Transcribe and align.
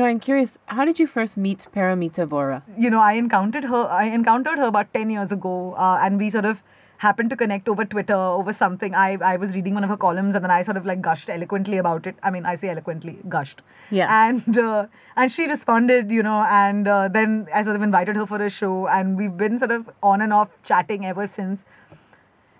know, 0.00 0.06
I'm 0.06 0.20
curious. 0.20 0.58
How 0.66 0.84
did 0.84 0.98
you 0.98 1.06
first 1.06 1.36
meet 1.36 1.66
Paromita 1.74 2.26
Vohra? 2.26 2.62
you 2.76 2.90
know, 2.90 3.00
I 3.00 3.12
encountered 3.14 3.64
her. 3.64 3.86
I 4.00 4.04
encountered 4.18 4.58
her 4.58 4.68
about 4.74 4.92
ten 4.94 5.10
years 5.10 5.32
ago, 5.32 5.74
uh, 5.74 5.98
and 6.02 6.18
we 6.18 6.30
sort 6.30 6.44
of 6.44 6.62
happened 7.02 7.30
to 7.32 7.36
connect 7.40 7.68
over 7.72 7.84
Twitter 7.92 8.16
over 8.38 8.52
something. 8.52 8.94
I 9.02 9.06
I 9.28 9.36
was 9.42 9.54
reading 9.58 9.74
one 9.80 9.84
of 9.84 9.92
her 9.94 9.96
columns, 9.96 10.34
and 10.40 10.44
then 10.44 10.54
I 10.56 10.62
sort 10.70 10.80
of 10.80 10.88
like 10.90 11.00
gushed 11.06 11.30
eloquently 11.36 11.78
about 11.84 12.06
it. 12.12 12.16
I 12.22 12.30
mean, 12.30 12.48
I 12.54 12.54
say 12.62 12.72
eloquently, 12.74 13.16
gushed. 13.36 13.62
Yeah. 13.90 14.16
And 14.28 14.58
uh, 14.58 14.86
and 15.16 15.32
she 15.38 15.46
responded, 15.52 16.10
you 16.18 16.22
know, 16.22 16.38
and 16.60 16.88
uh, 16.96 17.08
then 17.18 17.36
I 17.54 17.64
sort 17.68 17.76
of 17.76 17.82
invited 17.90 18.16
her 18.16 18.26
for 18.32 18.42
a 18.48 18.50
show, 18.50 18.86
and 18.98 19.16
we've 19.16 19.36
been 19.44 19.58
sort 19.58 19.70
of 19.78 19.90
on 20.02 20.26
and 20.28 20.32
off 20.40 20.56
chatting 20.72 21.06
ever 21.14 21.26
since. 21.26 21.60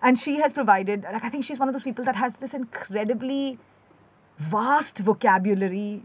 And 0.03 0.19
she 0.19 0.37
has 0.41 0.55
provided, 0.55 1.03
like, 1.13 1.25
I 1.25 1.29
think 1.33 1.45
she's 1.45 1.59
one 1.59 1.69
of 1.69 1.75
those 1.75 1.83
people 1.83 2.07
that 2.07 2.17
has 2.17 2.33
this 2.41 2.55
incredibly 2.55 3.59
vast 4.53 5.01
vocabulary 5.09 6.03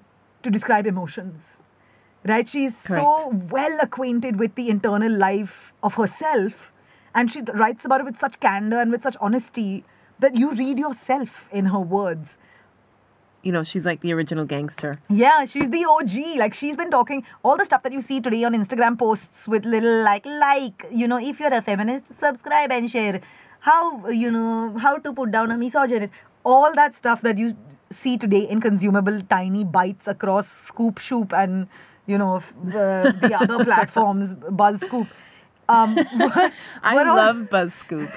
to 0.48 0.58
describe 0.58 0.92
emotions 0.96 1.52
right? 2.28 2.50
She's 2.50 2.74
so 2.88 3.30
well 3.52 3.78
acquainted 3.82 4.40
with 4.40 4.56
the 4.56 4.70
internal 4.70 5.12
life 5.12 5.74
of 5.84 5.94
herself 5.94 6.72
and 7.14 7.32
she 7.32 7.42
writes 7.42 7.86
about 7.86 8.02
it 8.02 8.06
with 8.06 8.20
such 8.20 8.40
candor 8.40 8.80
and 8.80 8.92
with 8.92 9.04
such 9.04 9.16
honesty 9.22 9.86
that 10.20 10.36
you 10.36 10.52
read 10.52 10.80
yourself 10.80 11.48
in 11.52 11.66
her 11.66 11.80
words. 11.80 12.38
You 13.44 13.52
know, 13.52 13.64
she's 13.64 13.86
like 13.86 14.02
the 14.02 14.12
original 14.12 14.46
gangster. 14.46 14.96
yeah 15.10 15.46
she's 15.46 15.70
the 15.70 15.86
og 15.86 16.14
like 16.38 16.56
she's 16.56 16.76
been 16.76 16.90
talking 16.90 17.24
all 17.44 17.58
the 17.58 17.66
stuff 17.66 17.84
that 17.84 17.94
you 17.94 18.02
see 18.02 18.20
today 18.20 18.44
on 18.44 18.54
instagram 18.60 18.98
posts 18.98 19.48
with 19.48 19.66
little 19.66 20.02
like 20.08 20.26
like 20.26 20.88
you 20.92 21.08
know 21.08 21.18
if 21.18 21.40
you're 21.40 21.54
a 21.54 21.62
feminist 21.62 22.06
subscribe 22.20 22.72
and 22.72 22.90
share. 22.90 23.22
How 23.60 24.08
you 24.10 24.32
know 24.32 24.78
how 24.78 24.98
to 24.98 25.14
put 25.14 25.32
down 25.32 25.52
a 25.52 25.58
misogynist. 25.58 26.14
All 26.44 26.74
that 26.76 26.96
stuff 26.96 27.22
that 27.22 27.38
you 27.38 27.56
see 27.92 28.18
today 28.18 28.42
in 28.50 28.62
consumable 28.62 29.22
tiny 29.30 29.64
bites 29.64 30.08
across 30.08 30.48
ScoopWhoop 30.70 31.34
and 31.34 31.68
you 32.08 32.18
know 32.18 32.36
uh, 32.38 33.12
the 33.26 33.32
other 33.40 33.64
platforms 33.64 34.34
buzz 34.52 34.80
scoop 34.82 35.08
um, 35.70 35.96
were- 36.20 36.52
I 36.84 36.94
were 36.96 37.08
all- 37.10 37.16
love 37.18 37.50
Buzz 37.50 37.74
Scoop. 37.74 38.10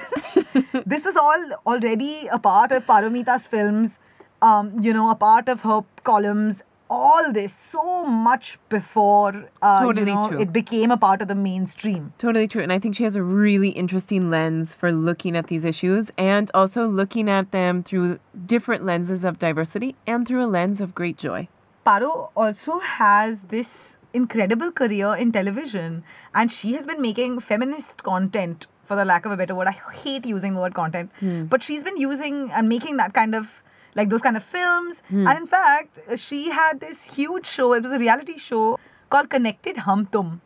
this 0.85 1.05
was 1.05 1.15
all 1.15 1.43
already 1.65 2.27
a 2.31 2.37
part 2.39 2.71
of 2.71 2.85
Paromita's 2.85 3.47
films, 3.47 3.97
um, 4.41 4.79
you 4.81 4.93
know, 4.93 5.09
a 5.09 5.15
part 5.15 5.49
of 5.49 5.61
her 5.61 5.81
columns. 6.03 6.61
All 6.89 7.31
this 7.31 7.53
so 7.71 8.05
much 8.05 8.57
before 8.69 9.45
uh, 9.61 9.83
Totally 9.83 10.09
you 10.09 10.15
know, 10.15 10.29
true. 10.29 10.41
it 10.41 10.51
became 10.51 10.89
a 10.89 10.97
part 10.97 11.21
of 11.21 11.27
the 11.27 11.35
mainstream. 11.35 12.13
Totally 12.17 12.47
true. 12.47 12.63
And 12.63 12.73
I 12.73 12.79
think 12.79 12.95
she 12.95 13.03
has 13.03 13.15
a 13.15 13.21
really 13.21 13.69
interesting 13.69 14.31
lens 14.31 14.73
for 14.73 14.91
looking 14.91 15.37
at 15.37 15.47
these 15.47 15.63
issues 15.63 16.09
and 16.17 16.49
also 16.53 16.87
looking 16.87 17.29
at 17.29 17.51
them 17.51 17.83
through 17.83 18.19
different 18.47 18.85
lenses 18.85 19.23
of 19.23 19.37
diversity 19.37 19.95
and 20.07 20.27
through 20.27 20.43
a 20.43 20.47
lens 20.47 20.81
of 20.81 20.95
great 20.95 21.17
joy. 21.17 21.47
Paro 21.85 22.31
also 22.35 22.79
has 22.79 23.37
this 23.49 23.97
incredible 24.13 24.71
career 24.71 25.15
in 25.15 25.31
television, 25.31 26.03
and 26.33 26.51
she 26.51 26.73
has 26.73 26.85
been 26.85 27.01
making 27.01 27.39
feminist 27.39 28.01
content, 28.01 28.65
for 28.87 28.95
the 28.95 29.05
lack 29.05 29.25
of 29.25 29.31
a 29.31 29.37
better 29.37 29.53
word. 29.53 29.67
I 29.67 29.79
hate 29.93 30.25
using 30.25 30.55
the 30.55 30.61
word 30.61 30.73
content, 30.73 31.11
but 31.49 31.61
she's 31.61 31.83
been 31.83 31.97
using 31.97 32.49
and 32.51 32.67
making 32.67 32.97
that 32.97 33.13
kind 33.13 33.35
of 33.35 33.47
like 33.95 34.09
those 34.09 34.21
kind 34.21 34.37
of 34.37 34.43
films. 34.43 35.01
And 35.27 35.37
in 35.39 35.47
fact, 35.47 35.99
she 36.15 36.49
had 36.49 36.79
this 36.79 37.03
huge 37.03 37.45
show. 37.47 37.73
It 37.73 37.83
was 37.83 37.91
a 37.91 37.99
reality 37.99 38.37
show 38.37 38.79
called 39.09 39.29
Connected 39.29 39.77
Hum 39.77 40.05
Tum. 40.11 40.41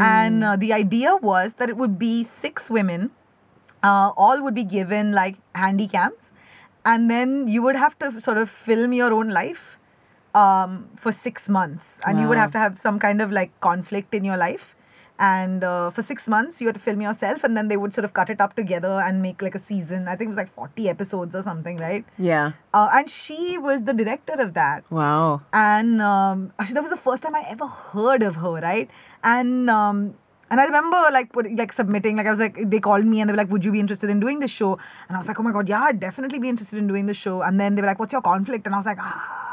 And 0.00 0.42
uh, 0.44 0.56
the 0.56 0.72
idea 0.72 1.16
was 1.16 1.52
that 1.58 1.68
it 1.68 1.76
would 1.76 1.98
be 1.98 2.26
six 2.40 2.68
women, 2.70 3.10
uh, 3.82 4.10
all 4.16 4.42
would 4.42 4.54
be 4.54 4.64
given 4.64 5.12
like 5.12 5.36
handy 5.54 5.86
cams, 5.86 6.30
and 6.84 7.10
then 7.10 7.46
you 7.46 7.62
would 7.62 7.76
have 7.76 7.96
to 8.00 8.20
sort 8.20 8.38
of 8.38 8.50
film 8.50 8.92
your 8.92 9.12
own 9.12 9.28
life 9.28 9.78
um, 10.34 10.88
for 10.96 11.12
six 11.12 11.48
months, 11.48 11.98
and 12.06 12.18
you 12.20 12.28
would 12.28 12.38
have 12.38 12.50
to 12.52 12.58
have 12.58 12.80
some 12.82 12.98
kind 12.98 13.20
of 13.22 13.30
like 13.30 13.52
conflict 13.60 14.14
in 14.14 14.24
your 14.24 14.36
life. 14.36 14.74
And 15.26 15.62
uh, 15.62 15.90
for 15.96 16.02
six 16.02 16.26
months, 16.26 16.60
you 16.60 16.66
had 16.66 16.74
to 16.74 16.80
film 16.84 17.00
yourself, 17.00 17.44
and 17.44 17.56
then 17.56 17.68
they 17.68 17.76
would 17.76 17.94
sort 17.94 18.04
of 18.04 18.12
cut 18.12 18.28
it 18.28 18.40
up 18.40 18.54
together 18.56 18.92
and 19.08 19.22
make 19.22 19.40
like 19.40 19.54
a 19.54 19.60
season. 19.66 20.08
I 20.08 20.16
think 20.16 20.26
it 20.28 20.32
was 20.34 20.36
like 20.36 20.52
40 20.54 20.88
episodes 20.88 21.36
or 21.36 21.42
something, 21.44 21.76
right? 21.76 22.04
Yeah. 22.18 22.52
Uh, 22.74 22.88
and 22.92 23.08
she 23.08 23.56
was 23.66 23.84
the 23.84 23.92
director 23.92 24.32
of 24.46 24.54
that 24.54 24.82
Wow. 24.90 25.42
and 25.52 26.02
um, 26.02 26.52
actually 26.58 26.74
that 26.74 26.82
was 26.82 26.90
the 26.90 26.96
first 27.04 27.22
time 27.22 27.36
I 27.36 27.44
ever 27.48 27.66
heard 27.66 28.22
of 28.30 28.34
her, 28.36 28.54
right? 28.54 28.90
And 29.22 29.70
um, 29.70 30.14
and 30.50 30.60
I 30.60 30.64
remember 30.64 30.96
like 31.12 31.32
put, 31.32 31.50
like 31.56 31.72
submitting, 31.72 32.16
like 32.16 32.26
I 32.26 32.30
was 32.30 32.40
like 32.40 32.58
they 32.74 32.80
called 32.80 33.04
me 33.06 33.20
and 33.20 33.28
they 33.30 33.32
were 33.32 33.42
like, 33.44 33.50
"Would 33.50 33.64
you 33.64 33.72
be 33.72 33.80
interested 33.80 34.10
in 34.10 34.18
doing 34.20 34.40
this 34.40 34.50
show?" 34.50 34.72
And 35.08 35.16
I 35.16 35.18
was 35.20 35.28
like, 35.28 35.38
"Oh 35.38 35.42
my 35.44 35.52
god, 35.52 35.68
yeah, 35.68 35.82
I'd 35.82 36.00
definitely 36.00 36.40
be 36.40 36.48
interested 36.48 36.78
in 36.78 36.86
doing 36.88 37.06
this 37.06 37.16
show." 37.16 37.42
And 37.42 37.60
then 37.60 37.74
they 37.76 37.82
were 37.82 37.86
like, 37.92 37.98
"What's 38.00 38.12
your 38.12 38.22
conflict?" 38.22 38.66
And 38.66 38.74
I 38.74 38.78
was 38.78 38.86
like, 38.86 38.98
"Ah, 39.00 39.14
yeah." 39.14 39.51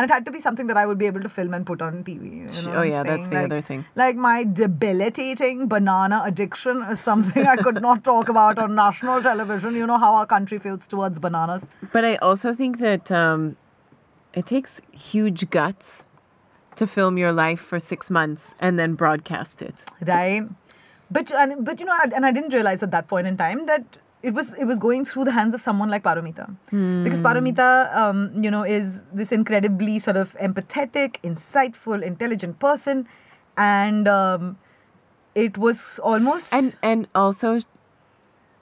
And 0.00 0.08
it 0.10 0.12
had 0.14 0.24
to 0.26 0.30
be 0.30 0.40
something 0.40 0.66
that 0.68 0.78
I 0.78 0.86
would 0.86 0.96
be 0.96 1.04
able 1.06 1.20
to 1.24 1.28
film 1.28 1.52
and 1.52 1.66
put 1.70 1.82
on 1.82 1.96
TV. 2.04 2.28
You 2.56 2.62
know 2.62 2.76
oh 2.76 2.82
yeah, 2.90 3.02
that's 3.02 3.26
the 3.28 3.34
Like- 3.34 3.44
other 3.48 3.60
thing. 3.60 3.84
Like 4.02 4.16
my 4.16 4.44
debilitating 4.44 5.66
banana 5.68 6.22
addiction 6.24 6.80
is 6.94 7.00
something 7.00 7.46
I 7.46 7.56
could 7.56 7.82
not 7.82 8.02
talk 8.02 8.30
about 8.30 8.58
on 8.58 8.74
national 8.74 9.22
television. 9.22 9.74
You 9.74 9.86
know 9.90 9.98
how 9.98 10.14
our 10.14 10.24
country 10.30 10.58
feels 10.58 10.86
towards 10.86 11.18
bananas. 11.18 11.60
But 11.92 12.06
I 12.06 12.16
also 12.28 12.54
think 12.54 12.78
that 12.78 13.10
um, 13.10 13.44
it 14.32 14.46
takes 14.46 14.80
huge 14.90 15.50
guts 15.50 15.86
to 16.76 16.86
film 16.86 17.18
your 17.18 17.32
life 17.32 17.60
for 17.60 17.78
six 17.78 18.08
months 18.08 18.48
and 18.58 18.78
then 18.78 18.94
broadcast 18.94 19.60
it. 19.60 19.74
right 20.06 20.44
but 21.10 21.30
and, 21.32 21.62
but 21.66 21.80
you 21.80 21.84
know 21.86 21.96
and 22.18 22.24
i 22.24 22.30
didn't 22.36 22.54
realize 22.56 22.82
at 22.86 22.90
that 22.92 23.06
point 23.08 23.26
in 23.30 23.36
time 23.40 23.66
that 23.70 23.96
it 24.22 24.34
was 24.34 24.52
it 24.54 24.64
was 24.64 24.78
going 24.78 25.04
through 25.04 25.24
the 25.24 25.32
hands 25.32 25.54
of 25.54 25.60
someone 25.60 25.88
like 25.88 26.02
paromita. 26.02 26.54
Because 27.04 27.20
paromita 27.22 27.94
um, 27.96 28.42
you 28.44 28.50
know 28.50 28.62
is 28.62 29.00
this 29.12 29.32
incredibly 29.32 29.98
sort 29.98 30.16
of 30.16 30.36
empathetic 30.38 31.16
insightful 31.24 32.02
intelligent 32.02 32.58
person. 32.58 33.06
And 33.56 34.08
um, 34.08 34.58
it 35.34 35.58
was 35.58 35.98
almost 36.02 36.52
And 36.52 36.76
and 36.82 37.08
also, 37.14 37.60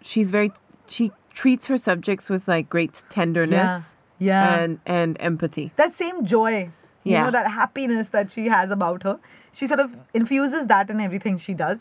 she's 0.00 0.30
very 0.30 0.52
she 0.88 1.10
treats 1.34 1.66
her 1.66 1.78
subjects 1.78 2.28
with 2.28 2.48
like 2.48 2.68
great 2.68 3.02
tenderness. 3.10 3.52
Yeah. 3.52 3.82
Yeah. 4.20 4.54
And 4.56 4.80
and 4.86 5.16
empathy. 5.20 5.72
that 5.76 5.96
same 5.96 6.24
joy. 6.24 6.70
You 7.04 7.12
Yeah. 7.12 7.24
know 7.24 7.30
that 7.30 7.50
happiness 7.50 8.08
that 8.08 8.30
she 8.32 8.46
has 8.48 8.70
about 8.70 9.04
her. 9.04 9.18
She 9.52 9.66
sort 9.66 9.80
of 9.80 9.94
infuses 10.14 10.66
that 10.66 10.90
in 10.90 11.00
everything 11.00 11.38
she 11.38 11.54
does 11.54 11.78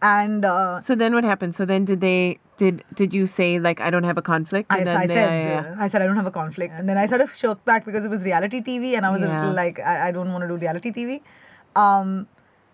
and 0.00 0.44
uh, 0.44 0.80
So 0.80 0.94
then 0.94 1.14
what 1.14 1.24
happened? 1.24 1.54
So 1.54 1.64
then 1.64 1.84
did 1.84 2.00
they 2.00 2.38
did 2.58 2.82
did 2.94 3.12
you 3.14 3.26
say 3.26 3.58
like 3.58 3.80
I 3.80 3.90
don't 3.90 4.04
have 4.04 4.18
a 4.18 4.22
conflict? 4.22 4.70
I, 4.70 4.78
And 4.78 4.86
then 4.86 4.96
I 4.96 5.06
they- 5.06 5.14
said, 5.14 5.46
yeah, 5.46 5.76
I 5.78 5.88
said 5.88 6.02
I 6.02 6.06
don't 6.06 6.16
have 6.16 6.26
a 6.26 6.30
conflict, 6.30 6.74
and 6.76 6.88
then 6.88 6.98
I 6.98 7.06
sort 7.06 7.20
of 7.20 7.34
shook 7.34 7.64
back 7.64 7.84
because 7.84 8.04
it 8.04 8.10
was 8.10 8.22
reality 8.22 8.60
TV, 8.62 8.96
and 8.96 9.06
I 9.06 9.10
was 9.10 9.22
a 9.22 9.26
little 9.26 9.52
like, 9.52 9.78
I, 9.80 10.08
I 10.08 10.10
don't 10.12 10.32
want 10.32 10.42
to 10.42 10.48
do 10.48 10.56
reality 10.56 10.92
TV. 10.92 11.20
Um, 11.76 12.26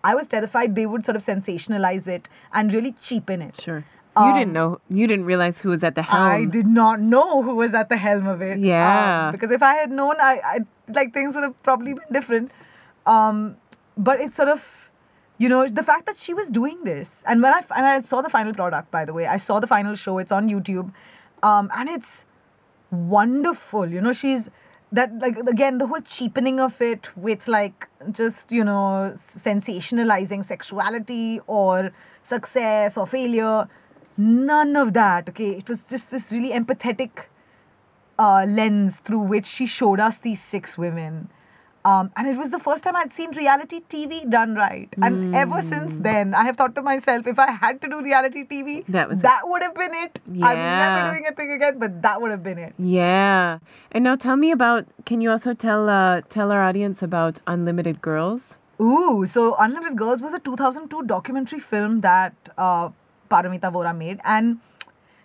I 0.03 0.15
was 0.15 0.27
terrified 0.27 0.75
they 0.75 0.85
would 0.85 1.05
sort 1.05 1.15
of 1.17 1.25
sensationalize 1.25 2.07
it 2.07 2.29
and 2.53 2.73
really 2.73 2.95
cheapen 3.01 3.41
it. 3.41 3.59
sure. 3.61 3.83
You 4.17 4.33
didn't 4.33 4.49
Um, 4.49 4.53
know. 4.53 4.81
You 4.89 5.07
didn't 5.07 5.25
realize 5.25 5.59
who 5.59 5.69
was 5.69 5.83
at 5.83 5.95
the 5.95 6.01
helm. 6.01 6.21
I 6.29 6.45
did 6.45 6.67
not 6.67 6.99
know 6.99 7.41
who 7.43 7.55
was 7.55 7.73
at 7.73 7.89
the 7.89 7.95
helm 7.97 8.27
of 8.27 8.41
it. 8.41 8.57
Yeah. 8.59 9.27
Um, 9.27 9.31
because 9.31 9.51
if 9.51 9.61
I 9.63 9.75
had 9.75 9.91
known, 9.91 10.15
I, 10.19 10.41
I 10.53 10.59
like 10.99 11.13
things 11.13 11.35
would 11.35 11.43
have 11.43 11.61
probably 11.63 11.93
been 11.93 12.11
different. 12.11 12.51
Um, 13.05 13.55
but 13.97 14.19
it's 14.19 14.35
sort 14.35 14.49
of, 14.49 14.61
you 15.39 15.47
know, 15.49 15.67
the 15.67 15.83
fact 15.83 16.05
that 16.05 16.19
she 16.19 16.33
was 16.33 16.47
doing 16.49 16.83
this, 16.83 17.23
and 17.25 17.41
when 17.41 17.53
I 17.53 17.63
and 17.75 17.85
I 17.85 18.01
saw 18.01 18.21
the 18.21 18.29
final 18.29 18.53
product, 18.53 18.91
by 18.91 19.05
the 19.05 19.13
way, 19.13 19.25
I 19.25 19.37
saw 19.37 19.59
the 19.59 19.67
final 19.67 19.95
show. 19.95 20.17
It's 20.17 20.33
on 20.33 20.49
YouTube, 20.49 20.91
um, 21.41 21.71
and 21.75 21.89
it's 21.89 22.25
wonderful. 22.91 23.87
You 23.87 24.01
know, 24.01 24.11
she's 24.11 24.49
that 24.91 25.17
like 25.19 25.37
again 25.37 25.77
the 25.77 25.87
whole 25.87 26.01
cheapening 26.01 26.59
of 26.59 26.81
it 26.81 27.07
with 27.15 27.47
like 27.47 27.87
just 28.11 28.51
you 28.51 28.63
know 28.63 29.13
sensationalizing 29.15 30.45
sexuality 30.45 31.39
or 31.47 31.91
success 32.21 32.97
or 32.97 33.07
failure. 33.07 33.67
None 34.17 34.75
of 34.75 34.93
that. 34.93 35.29
Okay, 35.29 35.51
it 35.51 35.69
was 35.69 35.81
just 35.89 36.09
this 36.11 36.31
really 36.31 36.51
empathetic 36.51 37.27
uh, 38.17 38.45
lens 38.45 38.97
through 39.05 39.21
which 39.21 39.47
she 39.47 39.65
showed 39.65 40.01
us 40.01 40.17
these 40.17 40.43
six 40.43 40.77
women. 40.77 41.29
Um, 41.85 42.11
and 42.17 42.27
it 42.27 42.37
was 42.37 42.49
the 42.49 42.59
first 42.59 42.83
time 42.83 42.95
I'd 42.95 43.13
seen 43.13 43.31
reality 43.31 43.81
TV 43.89 44.29
done 44.29 44.55
right. 44.55 44.93
And 45.01 45.33
ever 45.33 45.61
since 45.61 45.95
then, 45.99 46.33
I 46.33 46.43
have 46.43 46.57
thought 46.57 46.75
to 46.75 46.81
myself, 46.81 47.25
if 47.25 47.39
I 47.39 47.51
had 47.51 47.81
to 47.81 47.87
do 47.87 48.01
reality 48.01 48.43
TV, 48.45 48.85
That 48.87 49.21
that 49.21 49.47
would 49.47 49.61
have 49.63 49.75
been 49.75 49.93
it. 49.93 50.19
I'm 50.41 50.57
never 50.57 51.11
doing 51.11 51.25
a 51.25 51.33
thing 51.33 51.51
again, 51.51 51.79
but 51.79 52.01
that 52.01 52.21
would 52.21 52.31
have 52.31 52.43
been 52.43 52.57
it. 52.57 52.73
Yeah. 52.77 53.59
And 53.91 54.03
now 54.03 54.15
tell 54.15 54.35
me 54.35 54.51
about 54.51 54.85
can 55.05 55.21
you 55.21 55.31
also 55.31 55.53
tell 55.53 55.89
uh 55.89 56.21
tell 56.29 56.51
our 56.51 56.61
audience 56.61 57.01
about 57.01 57.39
Unlimited 57.47 58.01
Girls? 58.01 58.55
Ooh, 58.81 59.25
so 59.25 59.55
Unlimited 59.59 59.97
Girls 59.97 60.21
was 60.21 60.33
a 60.33 60.39
2002 60.39 61.03
documentary 61.03 61.59
film 61.59 62.01
that 62.01 62.33
uh, 62.57 62.89
Paromita 63.29 63.71
Vohra 63.71 63.95
made, 63.95 64.19
and 64.23 64.59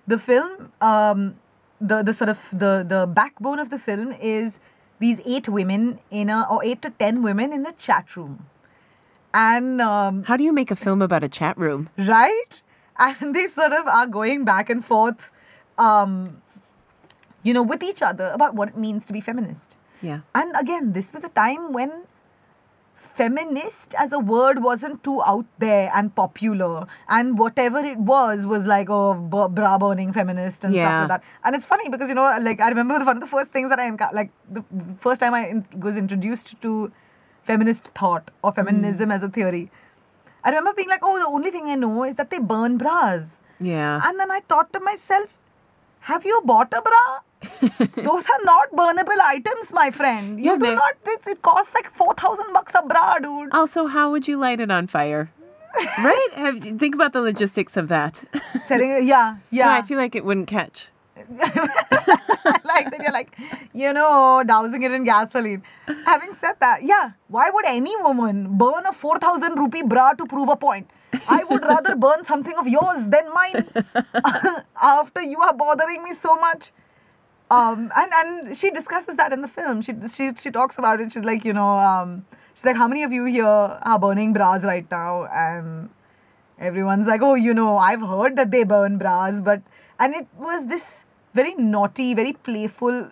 the 0.07 0.19
film, 0.19 0.73
um, 0.81 1.37
the 1.81 2.03
the 2.03 2.15
sort 2.15 2.31
of 2.31 2.39
the 2.53 2.85
the 2.89 3.07
backbone 3.07 3.59
of 3.59 3.71
the 3.71 3.79
film 3.79 4.13
is 4.21 4.53
these 4.99 5.21
eight 5.25 5.49
women 5.49 5.99
in 6.11 6.31
a 6.31 6.47
or 6.51 6.65
eight 6.65 6.83
to 6.83 6.91
ten 6.91 7.23
women 7.23 7.53
in 7.53 7.67
a 7.67 7.73
chat 7.73 8.17
room, 8.17 8.47
and 9.33 9.81
um, 9.81 10.23
How 10.25 10.37
do 10.37 10.45
you 10.45 10.53
make 10.53 10.71
a 10.71 10.77
film 10.77 11.03
about 11.03 11.25
a 11.25 11.29
chat 11.29 11.59
room? 11.59 11.89
right, 11.99 12.63
and 12.99 13.35
they 13.39 13.49
sort 13.49 13.73
of 13.73 13.87
are 13.87 14.07
going 14.07 14.45
back 14.45 14.71
and 14.71 14.85
forth, 14.85 15.31
um, 15.79 16.41
you 17.43 17.53
know, 17.53 17.63
with 17.63 17.83
each 17.83 18.03
other 18.03 18.29
about 18.29 18.55
what 18.55 18.69
it 18.69 18.77
means 18.77 19.05
to 19.07 19.13
be 19.13 19.21
feminist. 19.21 19.77
Yeah. 20.03 20.21
And 20.35 20.53
again, 20.57 20.93
this 20.93 21.13
was 21.13 21.25
a 21.25 21.29
time 21.31 21.73
when 21.73 22.05
feminist 23.15 23.95
as 23.97 24.13
a 24.13 24.19
word 24.19 24.63
wasn't 24.63 25.03
too 25.05 25.23
out 25.23 25.47
there 25.59 25.91
and 25.95 26.15
popular. 26.15 26.87
And 27.09 27.39
whatever 27.39 27.79
it 27.79 27.99
was 27.99 28.47
was 28.47 28.65
like 28.65 28.89
oh 28.91 29.15
b- 29.15 29.55
bra 29.55 29.79
burning 29.79 30.13
feminist 30.13 30.65
and 30.65 30.75
stuff 30.75 31.01
like 31.01 31.09
that. 31.09 31.23
And 31.45 31.55
it's 31.55 31.67
funny 31.67 31.89
because 31.89 32.09
you 32.09 32.15
know 32.15 32.25
like 32.41 32.61
i 32.61 32.69
remember 32.69 33.05
one 33.11 33.17
of 33.17 33.21
the 33.21 33.27
first 33.27 33.51
things 33.51 33.71
that 33.71 33.79
i 33.79 33.89
like 34.13 34.31
the 34.51 34.65
first 35.01 35.21
time 35.21 35.35
i 35.35 35.63
was 35.87 35.97
introduced 35.97 36.55
to 36.63 36.93
feminist 37.45 37.91
thought 38.01 38.31
or 38.43 38.53
mm. 38.53 38.57
feminism 38.57 39.11
as 39.11 39.23
a 39.23 39.29
theory 39.29 39.71
i 40.43 40.51
remember 40.51 40.73
being 40.75 40.89
like 40.89 41.01
oh 41.03 41.19
the 41.19 41.27
only 41.27 41.51
thing 41.51 41.67
i 41.67 41.75
know 41.75 42.05
is 42.05 42.17
that 42.17 42.31
they 42.31 42.39
burn 42.39 42.79
bras. 42.79 43.23
Yeah. 43.61 44.01
and 44.05 44.19
then 44.19 44.31
i 44.31 44.41
thought 44.41 44.73
to 44.73 44.81
myself 44.81 45.31
have 46.01 46.27
you 46.27 46.41
bought 46.45 46.73
a 46.73 46.83
bra 46.83 47.21
those 47.97 48.25
are 48.35 48.43
not 48.45 48.71
burnable 48.73 49.21
items, 49.23 49.71
my 49.73 49.91
friend. 49.91 50.39
You 50.39 50.53
Yeah, 50.53 50.57
do 50.57 50.75
not. 50.75 50.95
It's, 51.07 51.27
it 51.27 51.43
costs 51.43 51.75
like 51.75 51.91
four 51.95 52.15
thousand 52.15 52.53
bucks 52.53 52.73
a 52.75 52.83
bra, 52.83 53.19
dude. 53.19 53.53
Also, 53.53 53.87
how 53.87 54.11
would 54.11 54.27
you 54.29 54.37
light 54.39 54.61
it 54.61 54.71
on 54.71 54.87
fire? 54.87 55.31
right? 55.99 56.29
Have, 56.35 56.63
think 56.79 56.95
about 56.95 57.13
the 57.13 57.21
logistics 57.21 57.77
of 57.77 57.89
that. 57.89 58.21
Selling, 58.69 58.91
yeah, 58.91 59.05
Yeah, 59.07 59.37
yeah. 59.51 59.73
I 59.73 59.83
feel 59.83 59.99
like 59.99 60.15
it 60.15 60.25
wouldn't 60.25 60.47
catch. 60.47 60.87
like 62.65 62.91
that, 62.91 63.01
you're 63.01 63.13
like, 63.13 63.37
you 63.73 63.93
know, 63.93 64.43
dousing 64.47 64.83
it 64.83 64.93
in 64.93 65.05
gasoline. 65.05 65.63
Having 66.07 66.35
said 66.41 66.55
that, 66.61 66.83
yeah, 66.85 67.13
why 67.29 67.51
would 67.51 67.65
any 67.67 67.97
woman 68.03 68.57
burn 68.59 68.87
a 68.87 68.93
four 68.93 69.19
thousand 69.19 69.57
rupee 69.59 69.83
bra 69.83 70.13
to 70.13 70.27
prove 70.27 70.49
a 70.49 70.57
point? 70.57 70.89
I 71.29 71.45
would 71.45 71.63
rather 71.65 71.95
burn 71.97 72.25
something 72.25 72.55
of 72.57 72.67
yours 72.67 73.07
than 73.07 73.33
mine. 73.33 73.69
After 74.81 75.23
you 75.23 75.39
are 75.41 75.53
bothering 75.55 76.03
me 76.03 76.13
so 76.23 76.35
much. 76.37 76.73
Um 77.57 77.93
and 77.97 78.13
and 78.21 78.57
she 78.59 78.71
discusses 78.71 79.17
that 79.17 79.33
in 79.33 79.43
the 79.43 79.49
film. 79.49 79.83
She 79.83 79.95
she 80.15 80.31
she 80.45 80.51
talks 80.51 80.79
about 80.79 81.01
it. 81.01 81.13
She's 81.13 81.25
like 81.25 81.45
you 81.45 81.53
know 81.53 81.71
um 81.79 82.25
she's 82.55 82.65
like 82.65 82.77
how 82.77 82.89
many 82.89 83.03
of 83.03 83.13
you 83.13 83.25
here 83.25 83.47
are 83.47 83.99
burning 83.99 84.33
bras 84.33 84.63
right 84.63 84.91
now? 84.91 85.25
And 85.27 85.91
everyone's 86.59 87.07
like 87.07 87.23
oh 87.23 87.35
you 87.35 87.53
know 87.53 87.77
i've 87.79 88.01
heard 88.01 88.37
that 88.37 88.51
they 88.51 88.63
burn 88.63 88.97
bras 88.99 89.41
but 89.41 89.63
and 89.99 90.15
it 90.15 90.27
was 90.39 90.67
this 90.67 90.85
very 91.35 91.55
naughty 91.55 92.15
very 92.15 92.33
playful 92.33 93.11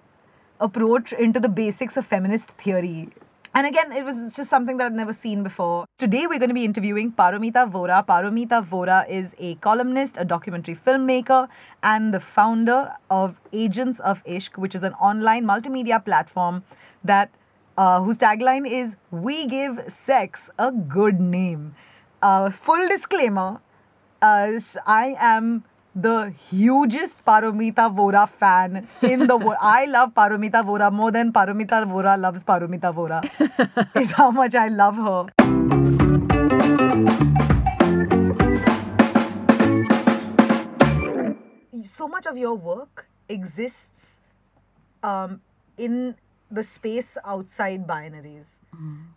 approach 0.60 1.12
into 1.12 1.40
the 1.40 1.48
basics 1.48 1.96
of 1.96 2.06
feminist 2.06 2.46
theory 2.62 3.08
and 3.54 3.66
again, 3.66 3.92
it 3.92 4.04
was 4.04 4.32
just 4.34 4.48
something 4.48 4.78
that 4.78 4.86
I've 4.86 4.92
never 4.92 5.12
seen 5.12 5.42
before. 5.42 5.84
Today, 5.98 6.26
we're 6.26 6.38
going 6.38 6.48
to 6.48 6.54
be 6.54 6.64
interviewing 6.64 7.12
Paromita 7.12 7.70
Vohra. 7.70 8.04
Paromita 8.06 8.66
Vohra 8.66 9.08
is 9.08 9.28
a 9.38 9.56
columnist, 9.56 10.16
a 10.16 10.24
documentary 10.24 10.74
filmmaker, 10.74 11.48
and 11.82 12.14
the 12.14 12.20
founder 12.20 12.92
of 13.10 13.36
Agents 13.52 14.00
of 14.00 14.24
Ishq, 14.24 14.56
which 14.56 14.74
is 14.74 14.82
an 14.82 14.94
online 14.94 15.44
multimedia 15.44 16.02
platform 16.02 16.64
that 17.04 17.30
uh, 17.76 18.00
whose 18.02 18.16
tagline 18.16 18.66
is 18.66 18.96
"We 19.10 19.46
give 19.46 19.84
sex 20.06 20.48
a 20.58 20.72
good 20.72 21.20
name." 21.20 21.74
Uh, 22.22 22.50
full 22.50 22.88
disclaimer: 22.88 23.60
uh, 24.22 24.60
I 24.86 25.16
am 25.18 25.64
the 25.94 26.32
hugest 26.50 27.24
Paromita 27.24 27.90
Vohra 27.94 28.28
fan 28.28 28.88
in 29.02 29.26
the 29.26 29.36
world. 29.36 29.56
I 29.60 29.84
love 29.86 30.14
Paromita 30.14 30.64
Vohra 30.64 30.92
more 30.92 31.10
than 31.10 31.32
Paromita 31.32 31.84
Vohra 31.84 32.18
loves 32.18 32.42
Paromita 32.44 32.92
Vohra. 32.94 33.20
is 34.00 34.10
how 34.12 34.30
much 34.30 34.54
I 34.54 34.68
love 34.68 34.96
her. 34.96 35.26
So 41.94 42.08
much 42.08 42.26
of 42.26 42.36
your 42.36 42.54
work 42.54 43.06
exists 43.28 44.06
um, 45.02 45.40
in 45.76 46.16
the 46.50 46.62
space 46.62 47.16
outside 47.24 47.86
binaries 47.86 48.44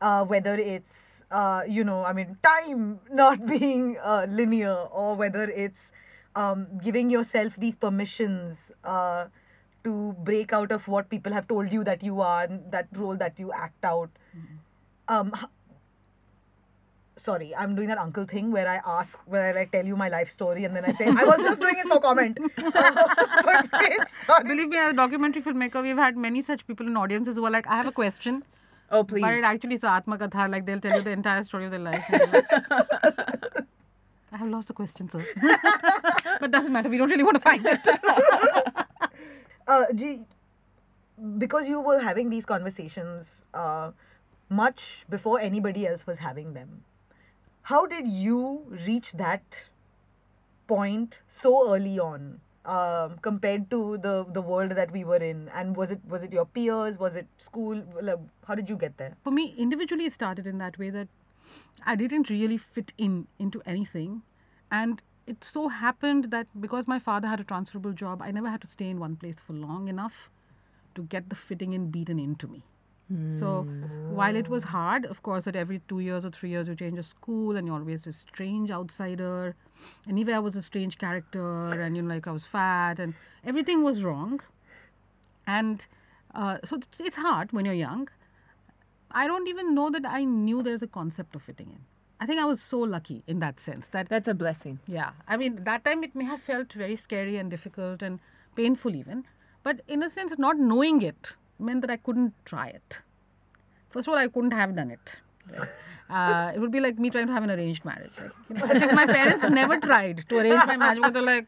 uh, 0.01 0.24
whether 0.24 0.56
it's 0.56 0.94
uh, 1.31 1.62
you 1.68 1.83
know 1.83 2.04
i 2.04 2.13
mean 2.13 2.38
time 2.44 3.00
not 3.12 3.45
being 3.54 3.98
uh, 4.04 4.25
linear 4.30 4.75
or 4.92 5.16
whether 5.16 5.44
it's 5.44 5.92
um, 6.36 6.68
giving 6.84 7.10
yourself 7.10 7.54
these 7.58 7.76
permissions 7.76 8.58
uh, 8.84 9.26
to 9.84 10.16
break 10.24 10.54
out 10.54 10.72
of 10.72 10.88
what 10.88 11.10
people 11.10 11.32
have 11.32 11.48
told 11.48 11.72
you 11.72 11.84
that 11.84 12.04
you 12.04 12.22
are 12.22 12.44
and 12.44 12.72
that 12.72 12.88
role 12.94 13.16
that 13.16 13.34
you 13.38 13.52
act 13.54 13.84
out 13.84 14.10
um, 15.08 15.34
sorry 17.18 17.56
i'm 17.56 17.76
doing 17.76 17.88
that 17.88 17.98
uncle 17.98 18.26
thing 18.26 18.52
where 18.52 18.68
i 18.68 18.80
ask 18.86 19.18
where 19.26 19.46
i 19.48 19.52
like 19.52 19.72
tell 19.72 19.86
you 19.86 19.96
my 19.96 20.10
life 20.10 20.30
story 20.30 20.66
and 20.66 20.76
then 20.76 20.86
i 20.86 20.94
say 20.94 21.06
i 21.06 21.24
was 21.24 21.38
just 21.38 21.60
doing 21.60 21.78
it 21.78 21.88
for 21.88 22.00
comment. 22.02 22.38
Believe 24.48 24.70
me, 24.70 24.78
as 24.78 24.94
a 24.94 24.96
documentary 24.96 25.42
filmmaker, 25.42 25.81
we've 25.81 25.98
had 25.98 26.18
many 26.18 26.44
such 26.44 26.66
people 26.68 26.88
in 26.88 26.98
audiences 26.98 27.36
who 27.36 27.46
are 27.46 27.52
like, 27.52 27.68
I 27.68 27.76
have 27.78 27.88
a 27.88 27.92
question. 27.92 28.44
Oh, 28.92 29.04
please. 29.04 29.22
But 29.22 29.34
it 29.34 29.44
actually 29.44 29.76
is 29.76 29.84
Atma 29.84 30.18
Katha, 30.18 30.50
like 30.50 30.66
they'll 30.66 30.80
tell 30.80 30.96
you 30.98 31.04
the 31.04 31.12
entire 31.12 31.44
story 31.44 31.66
of 31.66 31.72
their 31.72 31.80
life. 31.80 32.04
and 34.36 34.52
you're 34.52 34.58
like, 34.58 34.66
I 34.66 34.68
have 34.68 34.68
lost 34.68 34.68
the 34.68 34.74
question, 34.74 35.10
sir. 35.10 35.26
but 36.40 36.52
doesn't 36.52 36.72
matter, 36.72 36.90
we 36.90 36.98
don't 36.98 37.10
really 37.10 37.24
want 37.24 37.36
to 37.36 37.42
find 37.42 37.66
it. 37.66 37.80
uh, 39.68 39.86
gee, 39.94 40.22
because 41.38 41.68
you 41.68 41.80
were 41.80 42.00
having 42.00 42.30
these 42.30 42.46
conversations 42.46 43.42
uh, 43.54 43.92
much 44.50 45.06
before 45.10 45.40
anybody 45.40 45.88
else 45.88 46.06
was 46.06 46.20
having 46.20 46.54
them, 46.54 46.84
how 47.64 47.86
did 47.86 48.08
you 48.08 48.66
reach 48.86 49.14
that 49.14 49.44
point 50.68 51.20
so 51.42 51.74
early 51.74 52.00
on 52.00 52.40
um, 52.66 53.18
compared 53.22 53.70
to 53.70 53.98
the 54.02 54.26
the 54.34 54.42
world 54.42 54.72
that 54.72 54.92
we 54.92 55.04
were 55.04 55.18
in? 55.18 55.50
And 55.50 55.76
was 55.76 55.92
it 55.92 56.00
was 56.08 56.24
it 56.24 56.31
your 56.31 56.46
peers? 56.46 57.00
Was 57.00 57.16
it 57.16 57.28
school? 57.38 57.84
Like, 58.02 58.20
How 58.48 58.56
did 58.56 58.70
you 58.70 58.76
get 58.76 58.98
there? 58.98 59.16
For 59.24 59.31
me, 59.31 59.56
individually, 59.58 60.06
it 60.06 60.14
started 60.14 60.46
in 60.48 60.58
that 60.60 60.78
way 60.78 60.90
that 60.92 61.08
I 61.86 61.95
didn't 61.95 62.30
really 62.30 62.57
fit 62.57 62.92
in 62.97 63.27
into 63.39 63.62
anything. 63.65 64.24
And 64.71 65.01
it 65.25 65.44
so 65.44 65.68
happened 65.69 66.31
that 66.31 66.47
because 66.59 66.88
my 66.88 67.00
father 67.00 67.27
had 67.27 67.39
a 67.39 67.44
transferable 67.44 67.94
job, 67.94 68.21
I 68.21 68.31
never 68.31 68.50
had 68.50 68.62
to 68.62 68.68
stay 68.68 68.89
in 68.89 69.00
one 69.00 69.15
place 69.15 69.39
for 69.39 69.53
long 69.53 69.88
enough 69.88 70.30
to 70.95 71.03
get 71.03 71.30
the 71.30 71.36
fitting 71.36 71.74
in 71.74 71.89
beaten 71.92 72.19
into 72.19 72.47
me. 72.47 72.63
So 73.30 73.68
while 74.07 74.36
it 74.36 74.50
was 74.50 74.63
hard, 74.63 75.06
of 75.06 75.21
course, 75.24 75.45
that 75.45 75.56
every 75.56 75.80
two 75.88 76.00
years 76.00 76.25
or 76.25 76.31
three 76.31 76.50
years 76.50 76.68
you 76.68 76.75
change 76.75 76.97
a 77.00 77.03
school 77.03 77.56
and 77.56 77.68
you're 77.68 77.77
always 77.77 78.06
a 78.07 78.13
strange 78.13 78.71
outsider. 78.71 79.56
Anyway, 80.07 80.33
I 80.33 80.39
was 80.39 80.56
a 80.56 80.62
strange 80.62 80.97
character 80.97 81.80
and 81.81 81.95
you 81.95 82.01
know, 82.01 82.13
like 82.13 82.27
I 82.27 82.31
was 82.31 82.45
fat 82.45 83.00
and 83.00 83.15
everything 83.44 83.83
was 83.83 84.03
wrong. 84.03 84.42
And 85.47 85.85
uh, 86.33 86.59
so 86.66 86.80
it's 86.99 87.16
hard 87.16 87.52
when 87.52 87.66
you're 87.66 87.73
young. 87.73 88.09
I 89.12 89.28
don't 89.28 89.47
even 89.47 89.74
know 89.76 89.90
that 89.92 90.06
I 90.06 90.24
knew 90.24 90.62
there's 90.64 90.81
a 90.81 90.88
concept 90.88 91.35
of 91.35 91.44
fitting 91.44 91.68
in. 91.71 91.80
I 92.19 92.26
think 92.26 92.40
I 92.40 92.45
was 92.45 92.62
so 92.62 92.80
lucky 92.80 93.24
in 93.28 93.40
that 93.40 93.59
sense 93.59 93.85
that 93.92 94.07
That's 94.09 94.28
a 94.28 94.33
blessing. 94.33 94.80
yeah, 94.88 95.12
I 95.28 95.38
mean, 95.38 95.64
that 95.64 95.83
time 95.85 96.04
it 96.04 96.16
may 96.16 96.26
have 96.26 96.42
felt 96.42 96.71
very 96.74 96.95
scary 96.95 97.38
and 97.38 97.50
difficult 97.52 98.02
and 98.02 98.19
painful, 98.56 98.95
even. 98.95 99.26
But 99.64 99.81
in 99.88 100.02
a 100.04 100.09
sense, 100.09 100.33
not 100.38 100.57
knowing 100.57 101.02
it 101.02 101.33
meant 101.59 101.81
that 101.81 101.90
I 101.90 101.97
couldn't 101.97 102.33
try 102.45 102.68
it. 102.68 102.97
First 103.90 104.07
of 104.07 104.14
all, 104.14 104.18
I 104.19 104.28
couldn't 104.28 104.52
have 104.52 104.76
done 104.76 104.92
it. 104.92 105.00
right? 105.57 105.69
Uh, 106.07 106.52
it 106.54 106.59
would 106.59 106.69
be 106.71 106.80
like 106.80 107.00
me 107.00 107.09
trying 107.09 107.26
to 107.26 107.33
have 107.33 107.42
an 107.42 107.50
arranged 107.50 107.83
marriage. 107.83 108.12
Like, 108.52 108.74
you 108.76 108.80
know, 108.80 108.92
my 109.02 109.07
parents 109.07 109.44
never 109.50 109.80
tried 109.80 110.24
to 110.30 110.38
arrange 110.38 110.64
my 110.68 110.78
marriage 110.78 111.12
they're 111.14 111.21
like, 111.24 111.47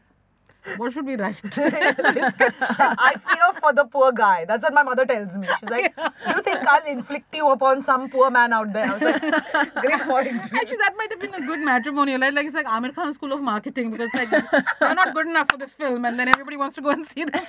what 0.76 0.92
should 0.92 1.06
we 1.06 1.16
write? 1.16 1.36
I 1.44 3.14
fear 3.26 3.60
for 3.60 3.72
the 3.72 3.84
poor 3.84 4.12
guy. 4.12 4.44
That's 4.44 4.62
what 4.62 4.74
my 4.74 4.82
mother 4.82 5.04
tells 5.06 5.32
me. 5.34 5.48
She's 5.58 5.68
like, 5.68 5.94
"Do 5.96 6.02
you 6.36 6.42
think 6.42 6.58
I'll 6.58 6.86
inflict 6.86 7.34
you 7.34 7.48
upon 7.48 7.82
some 7.84 8.08
poor 8.10 8.30
man 8.30 8.52
out 8.52 8.72
there?" 8.72 8.86
I 8.86 8.94
was 8.94 9.02
like, 9.02 9.74
"Great 9.74 10.00
point." 10.02 10.44
Actually, 10.44 10.76
that 10.78 10.94
might 10.96 11.10
have 11.10 11.20
been 11.20 11.34
a 11.34 11.46
good 11.46 11.60
matrimonial. 11.60 12.20
Right? 12.20 12.34
Like 12.34 12.46
it's 12.46 12.54
like 12.54 12.66
Aamir 12.66 12.94
Khan 12.94 13.12
School 13.14 13.32
of 13.32 13.40
Marketing 13.40 13.90
because 13.90 14.10
like 14.14 14.30
you're 14.30 14.94
not 14.94 15.14
good 15.14 15.26
enough 15.26 15.50
for 15.50 15.58
this 15.58 15.72
film, 15.72 16.04
and 16.04 16.18
then 16.18 16.28
everybody 16.28 16.56
wants 16.56 16.74
to 16.76 16.82
go 16.82 16.90
and 16.90 17.06
see 17.08 17.24
them. 17.24 17.46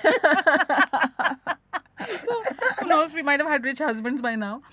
so 2.06 2.42
who 2.80 2.86
knows? 2.86 3.12
We 3.12 3.22
might 3.22 3.40
have 3.40 3.48
had 3.48 3.64
rich 3.64 3.78
husbands 3.78 4.20
by 4.22 4.34
now. 4.36 4.62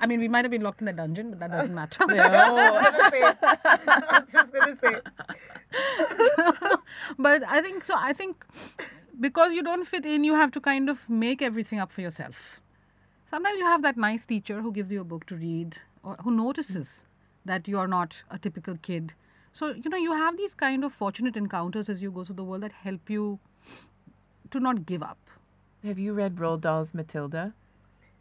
I 0.00 0.06
mean, 0.06 0.20
we 0.20 0.28
might 0.28 0.44
have 0.44 0.50
been 0.50 0.62
locked 0.62 0.80
in 0.80 0.86
the 0.86 0.92
dungeon, 0.92 1.30
but 1.30 1.40
that 1.40 1.50
doesn't 1.50 1.74
matter. 1.74 2.04
I 2.08 2.60
was 3.20 4.24
just 4.32 4.52
gonna 4.52 4.76
say. 4.82 5.00
but 7.18 7.42
I 7.46 7.62
think 7.62 7.84
so. 7.84 7.94
I 7.96 8.12
think 8.12 8.44
because 9.20 9.52
you 9.52 9.62
don't 9.62 9.86
fit 9.86 10.04
in, 10.04 10.24
you 10.24 10.34
have 10.34 10.50
to 10.52 10.60
kind 10.60 10.90
of 10.90 10.98
make 11.08 11.42
everything 11.42 11.78
up 11.78 11.92
for 11.92 12.00
yourself. 12.00 12.36
Sometimes 13.30 13.58
you 13.58 13.64
have 13.64 13.82
that 13.82 13.96
nice 13.96 14.24
teacher 14.24 14.60
who 14.60 14.72
gives 14.72 14.92
you 14.92 15.00
a 15.00 15.04
book 15.04 15.26
to 15.26 15.36
read 15.36 15.76
or 16.02 16.16
who 16.22 16.30
notices 16.30 16.88
that 17.44 17.66
you're 17.68 17.86
not 17.88 18.14
a 18.30 18.38
typical 18.38 18.76
kid. 18.78 19.12
So, 19.52 19.68
you 19.68 19.88
know, 19.88 19.96
you 19.96 20.12
have 20.12 20.36
these 20.36 20.54
kind 20.54 20.84
of 20.84 20.92
fortunate 20.92 21.36
encounters 21.36 21.88
as 21.88 22.02
you 22.02 22.10
go 22.10 22.24
through 22.24 22.36
the 22.36 22.44
world 22.44 22.62
that 22.62 22.72
help 22.72 23.08
you 23.08 23.38
to 24.50 24.60
not 24.60 24.86
give 24.86 25.02
up. 25.02 25.18
Have 25.84 25.98
you 25.98 26.12
read 26.14 26.36
Roald 26.36 26.60
Dahl's 26.62 26.94
Matilda? 26.94 27.52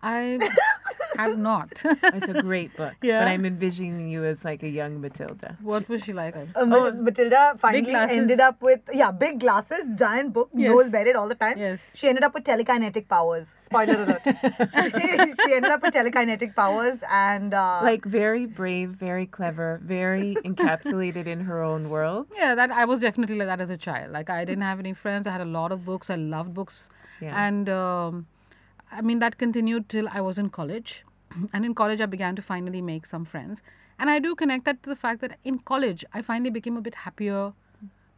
I 0.02 0.38
have 1.18 1.38
not. 1.38 1.70
It's 1.86 2.28
a 2.28 2.42
great 2.42 2.76
book. 2.78 2.94
Yeah. 3.02 3.20
But 3.22 3.28
I'm 3.30 3.46
envisioning 3.46 4.10
you 4.10 4.24
as 4.26 4.44
like 4.44 4.64
a 4.64 4.68
young 4.70 5.00
Matilda. 5.02 5.58
what 5.62 5.88
was 5.90 6.04
she 6.04 6.14
like? 6.14 6.36
Uh, 6.36 6.66
Ma- 6.66 6.92
Matilda 6.92 7.58
finally 7.62 7.94
ended 7.96 8.40
up 8.40 8.62
with 8.62 8.82
yeah, 8.94 9.12
big 9.12 9.40
glasses, 9.40 9.80
giant 9.96 10.34
book. 10.34 10.50
Yes. 10.54 10.70
Noel 10.72 10.90
read 10.90 11.08
it 11.08 11.16
all 11.16 11.28
the 11.28 11.36
time. 11.36 11.58
Yes. 11.58 11.80
She 11.94 12.08
ended 12.08 12.24
up 12.24 12.34
with 12.34 12.44
telekinetic 12.44 13.08
powers. 13.08 13.48
Spoiler 13.66 14.04
alert. 14.04 14.22
she, 14.26 15.34
she 15.44 15.54
ended 15.54 15.72
up 15.72 15.82
with 15.82 15.94
telekinetic 15.94 16.56
powers 16.56 17.00
and 17.10 17.54
uh, 17.54 17.80
Like 17.84 18.06
very 18.06 18.46
brave, 18.46 18.90
very 18.90 19.26
clever, 19.26 19.80
very 19.84 20.36
encapsulated 20.46 21.28
in 21.28 21.40
her 21.42 21.62
own 21.64 21.90
world. 21.90 22.28
Yeah, 22.36 22.56
that 22.56 22.72
I 22.72 22.86
was 22.86 23.00
definitely 23.00 23.36
like 23.38 23.48
that 23.48 23.62
as 23.62 23.70
a 23.70 23.78
child. 23.78 24.12
Like 24.12 24.30
I 24.30 24.46
didn't 24.46 24.64
have 24.64 24.80
any 24.80 24.94
friends. 24.94 25.28
I 25.28 25.32
had 25.32 25.42
a 25.42 25.46
lot 25.60 25.72
of 25.72 25.86
books. 25.86 26.10
I 26.10 26.16
loved 26.16 26.54
books, 26.54 26.90
Yeah. 27.22 27.46
and 27.48 27.70
um, 27.70 28.28
I 28.94 29.02
mean 29.02 29.20
that 29.20 29.38
continued 29.38 29.90
till 29.90 30.08
I 30.08 30.22
was 30.22 30.38
in 30.38 30.50
college. 30.50 31.04
and 31.54 31.66
in 31.66 31.74
college, 31.74 32.02
I 32.02 32.06
began 32.06 32.36
to 32.36 32.42
finally 32.42 32.82
make 32.82 33.06
some 33.06 33.26
friends. 33.26 33.62
And 34.00 34.10
I 34.10 34.20
do 34.20 34.36
connect 34.36 34.66
that 34.66 34.82
to 34.84 34.90
the 34.90 34.96
fact 34.96 35.22
that 35.22 35.38
in 35.44 35.60
college, 35.60 36.06
I 36.14 36.22
finally 36.22 36.50
became 36.50 36.78
a 36.78 36.82
bit 36.82 36.96
happier 36.96 37.54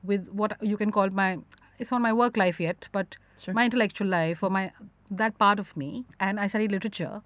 with 0.04 0.28
what 0.30 0.58
you 0.62 0.78
can 0.78 0.92
call 0.92 1.10
my. 1.10 1.38
It's 1.80 1.92
not 1.92 2.02
my 2.02 2.14
work 2.14 2.38
life 2.38 2.60
yet, 2.60 2.88
but 2.92 3.18
Sure. 3.38 3.54
my 3.54 3.66
intellectual 3.66 4.08
life 4.08 4.44
or 4.44 4.50
my 4.50 4.72
that 5.12 5.38
part 5.38 5.60
of 5.60 5.76
me. 5.76 6.06
And 6.20 6.40
I 6.40 6.48
studied 6.48 6.72
literature. 6.72 7.22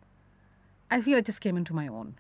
I 0.91 1.01
feel 1.01 1.17
I 1.17 1.21
just 1.21 1.41
came 1.41 1.57
into 1.57 1.73
my 1.73 1.87
own. 1.87 2.15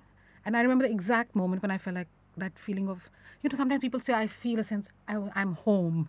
And 0.45 0.55
I 0.55 0.61
remember 0.61 0.87
the 0.87 0.93
exact 0.93 1.35
moment 1.35 1.63
when 1.63 1.71
I 1.71 1.77
felt 1.77 1.95
like 1.95 2.07
that 2.37 2.53
feeling 2.65 2.87
of, 2.87 3.09
you 3.41 3.49
know, 3.49 3.57
sometimes 3.57 3.81
people 3.81 3.99
say, 3.99 4.13
I 4.13 4.27
feel 4.27 4.59
a 4.59 4.63
sense, 4.63 4.87
I, 5.07 5.15
am 5.35 5.53
home. 5.53 6.07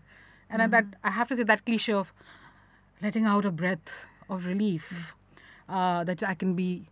And 0.50 0.62
I 0.62 0.66
mm-hmm. 0.66 0.72
that 0.72 0.98
I 1.02 1.10
have 1.10 1.28
to 1.28 1.36
say 1.36 1.42
that 1.44 1.64
cliche 1.64 1.92
of 1.94 2.12
letting 3.02 3.24
out 3.24 3.44
a 3.46 3.50
breath 3.50 4.04
of 4.30 4.46
relief 4.46 4.84
uh, 5.68 6.04
that 6.04 6.22
I 6.22 6.34
can 6.34 6.54
be, 6.54 6.88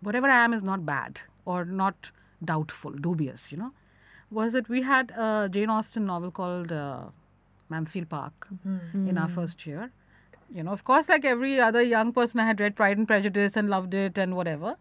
whatever 0.00 0.28
I 0.28 0.44
am 0.44 0.52
is 0.54 0.62
not 0.62 0.84
bad 0.86 1.20
or 1.44 1.64
not 1.64 2.10
doubtful, 2.44 2.90
dubious, 2.92 3.52
you 3.52 3.58
know. 3.58 3.72
Was 4.30 4.52
that 4.52 4.68
we 4.68 4.82
had 4.82 5.10
a 5.12 5.48
Jane 5.50 5.70
Austen 5.70 6.06
novel 6.06 6.30
called 6.30 6.72
uh, 6.72 7.04
Mansfield 7.70 8.08
Park 8.08 8.48
in 9.08 9.18
our 9.18 9.28
first 9.28 9.66
year. 9.66 9.90
You 10.54 10.62
know, 10.64 10.72
of 10.72 10.84
course, 10.84 11.08
like 11.08 11.24
every 11.24 11.60
other 11.60 11.82
young 11.82 12.12
person, 12.12 12.40
I 12.40 12.46
had 12.46 12.60
read 12.60 12.76
Pride 12.76 12.98
and 12.98 13.06
Prejudice 13.06 13.56
and 13.56 13.68
loved 13.68 13.94
it 13.94 14.18
and 14.18 14.36
whatever. 14.36 14.76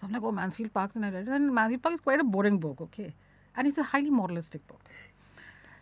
So 0.00 0.06
I'm 0.06 0.12
like, 0.12 0.22
oh, 0.22 0.32
Mansfield 0.32 0.72
Park, 0.72 0.92
and 0.94 1.04
I 1.04 1.10
read 1.10 1.28
it. 1.28 1.30
And 1.30 1.54
Mansfield 1.54 1.82
Park 1.82 1.94
is 1.94 2.00
quite 2.00 2.20
a 2.20 2.24
boring 2.24 2.58
book, 2.58 2.80
okay? 2.80 3.12
And 3.56 3.66
it's 3.66 3.78
a 3.78 3.82
highly 3.82 4.10
moralistic 4.10 4.66
book. 4.68 4.80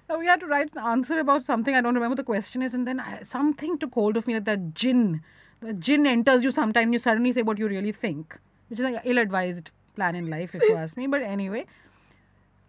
Now 0.09 0.19
we 0.19 0.27
had 0.27 0.41
to 0.41 0.47
write 0.47 0.73
an 0.75 0.79
answer 0.79 1.19
about 1.19 1.45
something, 1.45 1.75
I 1.75 1.81
don't 1.81 1.95
remember 1.95 2.15
the 2.17 2.25
question 2.25 2.63
is, 2.63 2.75
and 2.75 2.87
then 2.87 3.01
I, 3.01 3.23
something 3.23 3.79
took 3.79 3.95
hold 3.95 4.17
of 4.17 4.27
me 4.27 4.35
that 4.35 4.45
that 4.45 4.75
jinn, 4.75 5.23
the 5.67 5.73
jinn 5.73 6.07
enters 6.07 6.45
you 6.45 6.51
sometime, 6.53 6.93
you 6.93 6.99
suddenly 6.99 7.33
say 7.33 7.43
what 7.43 7.59
you 7.59 7.69
really 7.69 7.93
think, 7.93 8.37
which 8.69 8.79
is 8.81 8.87
an 8.87 9.01
ill 9.05 9.19
advised 9.19 9.71
plan 9.97 10.15
in 10.15 10.31
life, 10.31 10.55
if 10.55 10.63
you 10.63 10.75
ask 10.85 10.97
me. 10.97 11.07
But 11.07 11.23
anyway, 11.23 11.67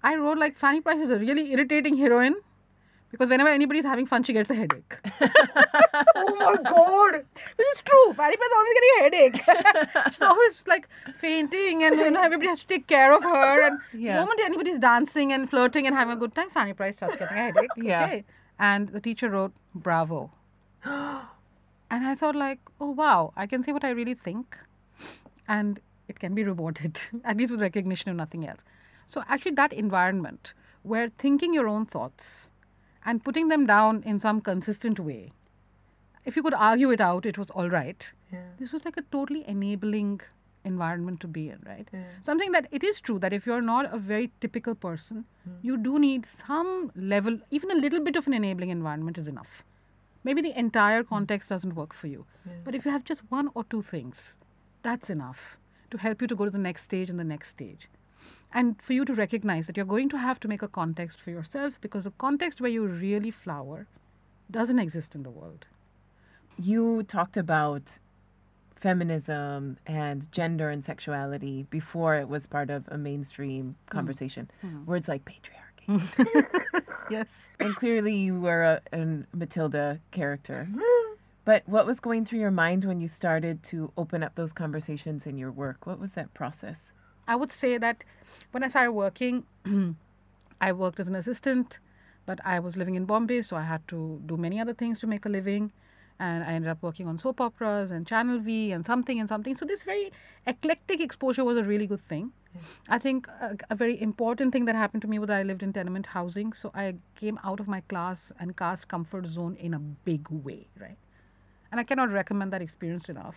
I 0.03 0.15
wrote 0.15 0.37
like 0.37 0.57
Fanny 0.57 0.81
Price 0.81 0.99
is 0.99 1.11
a 1.11 1.19
really 1.19 1.51
irritating 1.51 1.97
heroine 1.97 2.35
because 3.11 3.29
whenever 3.29 3.49
anybody's 3.49 3.83
having 3.83 4.05
fun, 4.07 4.23
she 4.23 4.33
gets 4.33 4.49
a 4.49 4.55
headache. 4.55 4.95
oh 6.15 6.35
my 6.39 6.55
god. 6.63 7.13
Which 7.57 7.67
is 7.75 7.81
true. 7.85 8.13
Fanny 8.13 8.35
Price 8.37 8.49
always 8.55 8.73
getting 8.79 8.91
a 8.95 9.03
headache. 9.03 10.07
She's 10.13 10.21
always 10.21 10.63
like 10.65 10.89
fainting, 11.21 11.83
and 11.83 11.95
you 11.95 12.09
know 12.11 12.21
everybody 12.21 12.49
has 12.49 12.59
to 12.59 12.67
take 12.67 12.87
care 12.87 13.13
of 13.13 13.23
her. 13.23 13.67
And 13.67 13.79
Yeah. 13.93 14.15
the 14.15 14.21
moment 14.21 14.41
anybody's 14.43 14.79
dancing 14.79 15.33
and 15.33 15.49
flirting 15.49 15.87
and 15.87 15.95
having 15.95 16.13
a 16.17 16.19
good 16.19 16.33
time, 16.35 16.49
Fanny 16.49 16.73
Price 16.73 16.97
starts 16.97 17.15
getting 17.15 17.37
a 17.37 17.41
headache. 17.41 17.69
Yeah. 17.77 18.05
Okay. 18.05 18.23
And 18.59 18.89
the 18.89 18.99
teacher 18.99 19.29
wrote, 19.29 19.53
"Bravo." 19.75 20.31
And 21.89 22.05
I 22.05 22.15
thought, 22.15 22.35
like, 22.35 22.59
oh 22.81 22.91
wow, 22.91 23.33
I 23.35 23.47
can 23.47 23.63
say 23.63 23.71
what 23.71 23.83
I 23.83 23.91
really 23.91 24.13
think, 24.13 24.57
and 25.47 25.79
it 26.07 26.19
can 26.19 26.33
be 26.35 26.43
rewarded, 26.43 26.99
at 27.23 27.37
least 27.37 27.51
with 27.51 27.61
recognition 27.61 28.09
and 28.09 28.17
nothing 28.17 28.47
else. 28.47 28.61
So 29.07 29.23
actually, 29.27 29.55
that 29.55 29.73
environment 29.73 30.53
where 30.83 31.09
thinking 31.17 31.53
your 31.53 31.67
own 31.67 31.85
thoughts 31.85 32.49
and 33.05 33.23
putting 33.23 33.47
them 33.47 33.65
down 33.65 34.03
in 34.03 34.19
some 34.19 34.41
consistent 34.41 34.99
way, 34.99 35.31
if 36.25 36.35
you 36.35 36.43
could 36.43 36.53
argue 36.53 36.91
it 36.91 36.99
out, 36.99 37.25
it 37.25 37.37
was 37.37 37.49
all 37.51 37.69
right. 37.69 38.11
Yeah. 38.31 38.43
This 38.59 38.73
was 38.73 38.83
like 38.83 38.97
a 38.97 39.01
totally 39.13 39.45
enabling 39.47 40.19
environment 40.65 41.21
to 41.21 41.27
be 41.27 41.49
in, 41.49 41.59
right? 41.65 41.87
Yeah. 41.93 42.03
Something 42.25 42.51
that 42.51 42.67
it 42.71 42.83
is 42.83 42.99
true 42.99 43.19
that 43.19 43.31
if 43.31 43.45
you're 43.45 43.61
not 43.61 43.93
a 43.93 43.97
very 43.97 44.31
typical 44.41 44.75
person, 44.75 45.23
hmm. 45.45 45.53
you 45.61 45.77
do 45.77 45.97
need 45.97 46.25
some 46.45 46.91
level, 46.95 47.39
even 47.51 47.71
a 47.71 47.75
little 47.75 48.01
bit 48.01 48.17
of 48.17 48.27
an 48.27 48.33
enabling 48.33 48.69
environment 48.69 49.17
is 49.17 49.27
enough. 49.27 49.63
Maybe 50.27 50.41
the 50.41 50.59
entire 50.59 51.03
hmm. 51.03 51.07
context 51.07 51.47
doesn't 51.47 51.75
work 51.75 51.93
for 51.93 52.07
you, 52.07 52.25
but 52.65 52.75
if 52.75 52.83
you 52.83 52.91
have 52.91 53.05
just 53.05 53.21
one 53.29 53.49
or 53.53 53.63
two 53.63 53.81
things, 53.81 54.35
that's 54.83 55.09
enough 55.09 55.55
to 55.89 55.97
help 55.97 56.21
you 56.21 56.27
to 56.27 56.35
go 56.35 56.43
to 56.43 56.51
the 56.51 56.57
next 56.57 56.83
stage 56.83 57.09
and 57.09 57.17
the 57.17 57.23
next 57.23 57.47
stage. 57.47 57.87
And 58.53 58.75
for 58.81 58.91
you 58.91 59.05
to 59.05 59.13
recognize 59.13 59.67
that 59.67 59.77
you're 59.77 59.85
going 59.85 60.09
to 60.09 60.17
have 60.17 60.41
to 60.41 60.49
make 60.49 60.63
a 60.63 60.67
context 60.67 61.21
for 61.21 61.31
yourself 61.31 61.79
because 61.79 62.03
the 62.03 62.11
context 62.17 62.59
where 62.59 62.69
you 62.69 62.85
really 62.85 63.31
flower 63.31 63.87
doesn't 64.51 64.79
exist 64.79 65.15
in 65.15 65.23
the 65.23 65.29
world. 65.29 65.65
You 66.57 67.03
talked 67.03 67.37
about 67.37 67.83
feminism 68.75 69.77
and 69.87 70.29
gender 70.33 70.69
and 70.69 70.83
sexuality 70.83 71.65
before 71.69 72.15
it 72.15 72.27
was 72.27 72.45
part 72.45 72.69
of 72.69 72.83
a 72.89 72.97
mainstream 72.97 73.65
hmm. 73.67 73.97
conversation. 73.97 74.51
Hmm. 74.59 74.83
Words 74.85 75.07
like 75.07 75.23
patriarchy. 75.23 76.83
Yes. 77.09 77.27
and 77.59 77.75
clearly 77.75 78.15
you 78.15 78.39
were 78.39 78.63
a, 78.63 78.81
a 78.93 79.23
Matilda 79.33 79.99
character. 80.11 80.67
But 81.45 81.63
what 81.65 81.85
was 81.85 81.99
going 81.99 82.25
through 82.25 82.39
your 82.39 82.51
mind 82.51 82.83
when 82.83 82.99
you 82.99 83.07
started 83.07 83.63
to 83.63 83.91
open 83.97 84.21
up 84.21 84.35
those 84.35 84.51
conversations 84.51 85.25
in 85.25 85.37
your 85.37 85.51
work? 85.51 85.85
What 85.87 85.99
was 85.99 86.11
that 86.11 86.33
process? 86.33 86.91
I 87.27 87.35
would 87.35 87.53
say 87.53 87.77
that 87.77 88.03
when 88.51 88.63
I 88.63 88.67
started 88.67 88.91
working, 88.91 89.45
I 90.61 90.71
worked 90.71 90.99
as 90.99 91.07
an 91.07 91.15
assistant, 91.15 91.79
but 92.25 92.39
I 92.45 92.59
was 92.59 92.75
living 92.75 92.95
in 92.95 93.05
Bombay, 93.05 93.41
so 93.43 93.55
I 93.55 93.63
had 93.63 93.87
to 93.87 94.21
do 94.25 94.35
many 94.35 94.59
other 94.59 94.73
things 94.73 94.99
to 94.99 95.07
make 95.07 95.25
a 95.25 95.29
living. 95.29 95.71
And 96.19 96.43
I 96.43 96.53
ended 96.53 96.69
up 96.69 96.81
working 96.81 97.07
on 97.07 97.19
soap 97.19 97.39
operas 97.39 97.91
and 97.91 98.07
Channel 98.07 98.39
V 98.39 98.71
and 98.71 98.85
something 98.85 99.19
and 99.19 99.29
something. 99.29 99.55
So, 99.55 99.65
this 99.65 99.81
very 99.83 100.11
eclectic 100.47 100.99
exposure 100.99 101.43
was 101.43 101.57
a 101.57 101.63
really 101.63 101.85
good 101.87 102.05
thing. 102.07 102.31
I 102.89 102.97
think 102.97 103.27
a, 103.27 103.55
a 103.69 103.75
very 103.75 104.01
important 104.01 104.51
thing 104.51 104.65
that 104.65 104.75
happened 104.75 105.03
to 105.03 105.07
me 105.07 105.19
was 105.19 105.27
that 105.27 105.37
I 105.37 105.43
lived 105.43 105.61
in 105.61 105.73
tenement 105.73 106.07
housing. 106.07 106.53
So, 106.53 106.71
I 106.73 106.95
came 107.15 107.39
out 107.43 107.59
of 107.59 107.67
my 107.67 107.81
class 107.81 108.31
and 108.39 108.57
caste 108.57 108.87
comfort 108.87 109.27
zone 109.27 109.57
in 109.59 109.75
a 109.75 109.79
big 109.79 110.27
way, 110.29 110.67
right? 110.79 110.97
And 111.71 111.79
I 111.79 111.83
cannot 111.83 112.09
recommend 112.09 112.51
that 112.53 112.61
experience 112.61 113.09
enough. 113.09 113.35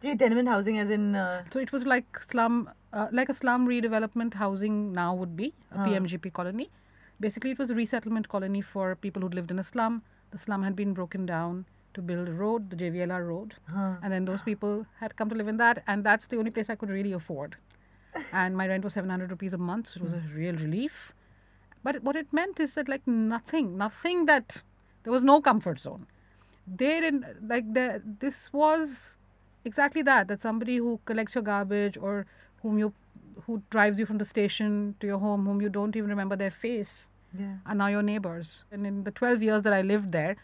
Gee, 0.00 0.16
tenement 0.16 0.48
housing 0.48 0.78
as 0.78 0.88
in 0.88 1.14
uh, 1.14 1.44
So 1.52 1.58
it 1.58 1.70
was 1.70 1.84
like 1.84 2.06
slum, 2.30 2.70
uh, 2.92 3.08
like 3.12 3.28
a 3.28 3.34
slum 3.34 3.66
redevelopment 3.66 4.34
housing 4.34 4.92
now 4.92 5.14
would 5.14 5.36
be 5.36 5.52
a. 5.70 5.78
PMGP 5.78 6.32
colony. 6.32 6.70
Basically, 7.20 7.50
it 7.50 7.58
was 7.58 7.70
a 7.70 7.74
resettlement 7.74 8.28
colony 8.28 8.62
for 8.62 8.96
people 8.96 9.20
who 9.22 9.28
lived 9.28 9.50
in 9.50 9.58
a 9.58 9.64
slum. 9.64 10.02
The 10.30 10.38
slum 10.38 10.62
had 10.62 10.74
been 10.74 10.94
broken 10.94 11.26
down 11.26 11.66
to 11.94 12.02
build 12.02 12.28
a 12.28 12.32
road, 12.32 12.70
the 12.70 12.76
JVLR 12.76 13.26
road, 13.26 13.54
huh. 13.68 13.94
and 14.02 14.12
then 14.12 14.24
those 14.24 14.42
people 14.42 14.86
had 15.00 15.16
come 15.16 15.28
to 15.28 15.34
live 15.34 15.48
in 15.48 15.56
that, 15.58 15.82
and 15.86 16.04
that's 16.04 16.26
the 16.26 16.36
only 16.36 16.50
place 16.50 16.70
I 16.70 16.74
could 16.74 16.90
really 16.90 17.12
afford. 17.12 17.56
And 18.32 18.56
my 18.56 18.68
rent 18.68 18.84
was 18.84 18.94
700 18.94 19.30
rupees 19.30 19.54
a 19.54 19.58
month, 19.58 19.88
so 19.88 20.00
it 20.00 20.02
was 20.04 20.12
a 20.12 20.18
hmm. 20.18 20.34
real 20.34 20.54
relief. 20.54 21.12
But 21.82 22.02
what 22.02 22.16
it 22.16 22.32
meant 22.32 22.60
is 22.60 22.74
that 22.74 22.88
like 22.88 23.06
nothing, 23.06 23.76
nothing 23.76 24.26
that 24.26 24.56
there 25.02 25.12
was 25.12 25.24
no 25.24 25.40
comfort 25.40 25.80
zone. 25.80 26.06
They 26.76 27.00
didn't 27.00 27.48
like 27.48 27.72
the 27.74 28.00
this 28.20 28.52
was 28.52 29.16
exactly 29.64 30.02
that 30.02 30.28
that 30.28 30.40
somebody 30.40 30.76
who 30.76 31.00
collects 31.06 31.34
your 31.34 31.42
garbage 31.42 31.96
or 31.96 32.24
whom 32.62 32.78
you 32.78 32.92
who 33.46 33.60
drives 33.70 33.98
you 33.98 34.06
from 34.06 34.18
the 34.18 34.24
station 34.24 34.94
to 35.00 35.08
your 35.08 35.18
home 35.18 35.44
whom 35.44 35.60
you 35.60 35.68
don't 35.68 35.96
even 35.96 36.08
remember 36.08 36.36
their 36.36 36.52
face 36.52 37.06
yeah. 37.38 37.56
are 37.66 37.74
now 37.74 37.86
your 37.88 38.02
neighbors. 38.02 38.64
And 38.70 38.86
in 38.86 39.04
the 39.04 39.10
12 39.10 39.42
years 39.42 39.62
that 39.64 39.72
I 39.72 39.82
lived 39.82 40.12
there, 40.12 40.36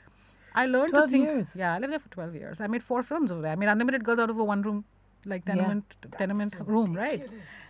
I 0.55 0.67
learned 0.67 0.91
12 0.91 1.07
to 1.07 1.13
think. 1.13 1.25
years? 1.25 1.47
Yeah, 1.55 1.75
I 1.75 1.79
lived 1.79 1.93
there 1.93 2.01
for 2.01 2.09
12 2.09 2.35
years. 2.35 2.61
I 2.61 2.67
made 2.67 2.83
four 2.83 3.03
films 3.03 3.33
over 3.33 3.43
there. 3.43 3.53
I 3.53 3.55
made 3.57 3.69
Unlimited 3.69 4.05
Girls 4.05 4.19
out 4.19 4.31
of 4.31 4.39
a 4.39 4.45
one 4.45 4.63
room, 4.63 4.85
like 5.27 5.45
Yeah. 5.47 5.55
tenement 5.55 5.85
tenement 6.17 6.55
room, 6.67 6.95
right? 6.95 7.23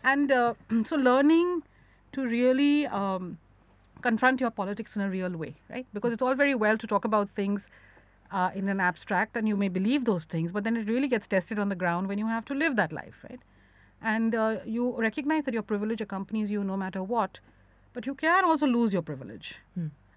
And 0.05 0.33
uh, 0.33 0.55
so 0.85 0.97
learning 0.97 1.63
to 2.13 2.27
really 2.27 2.87
um, 2.87 3.39
confront 4.03 4.41
your 4.41 4.51
politics 4.51 4.97
in 4.97 5.03
a 5.03 5.11
real 5.11 5.31
way, 5.37 5.55
right? 5.71 5.87
Because 5.93 6.13
it's 6.13 6.23
all 6.23 6.35
very 6.35 6.55
well 6.55 6.79
to 6.79 6.87
talk 6.87 7.05
about 7.05 7.29
things 7.35 7.69
uh, 8.31 8.51
in 8.55 8.69
an 8.69 8.81
abstract 8.81 9.37
and 9.37 9.49
you 9.49 9.57
may 9.57 9.69
believe 9.69 10.05
those 10.05 10.25
things, 10.25 10.53
but 10.53 10.65
then 10.65 10.77
it 10.77 10.87
really 10.87 11.09
gets 11.09 11.27
tested 11.27 11.59
on 11.59 11.69
the 11.69 11.75
ground 11.75 12.09
when 12.09 12.19
you 12.19 12.27
have 12.27 12.45
to 12.47 12.55
live 12.55 12.77
that 12.77 12.93
life, 12.93 13.15
right? 13.29 13.41
And 14.01 14.35
uh, 14.35 14.59
you 14.65 14.97
recognize 14.99 15.45
that 15.45 15.55
your 15.55 15.63
privilege 15.63 16.01
accompanies 16.01 16.51
you 16.51 16.63
no 16.63 16.77
matter 16.77 17.03
what, 17.03 17.41
but 17.95 18.07
you 18.07 18.15
can 18.15 18.45
also 18.45 18.67
lose 18.67 18.93
your 18.93 19.03
privilege. 19.03 19.57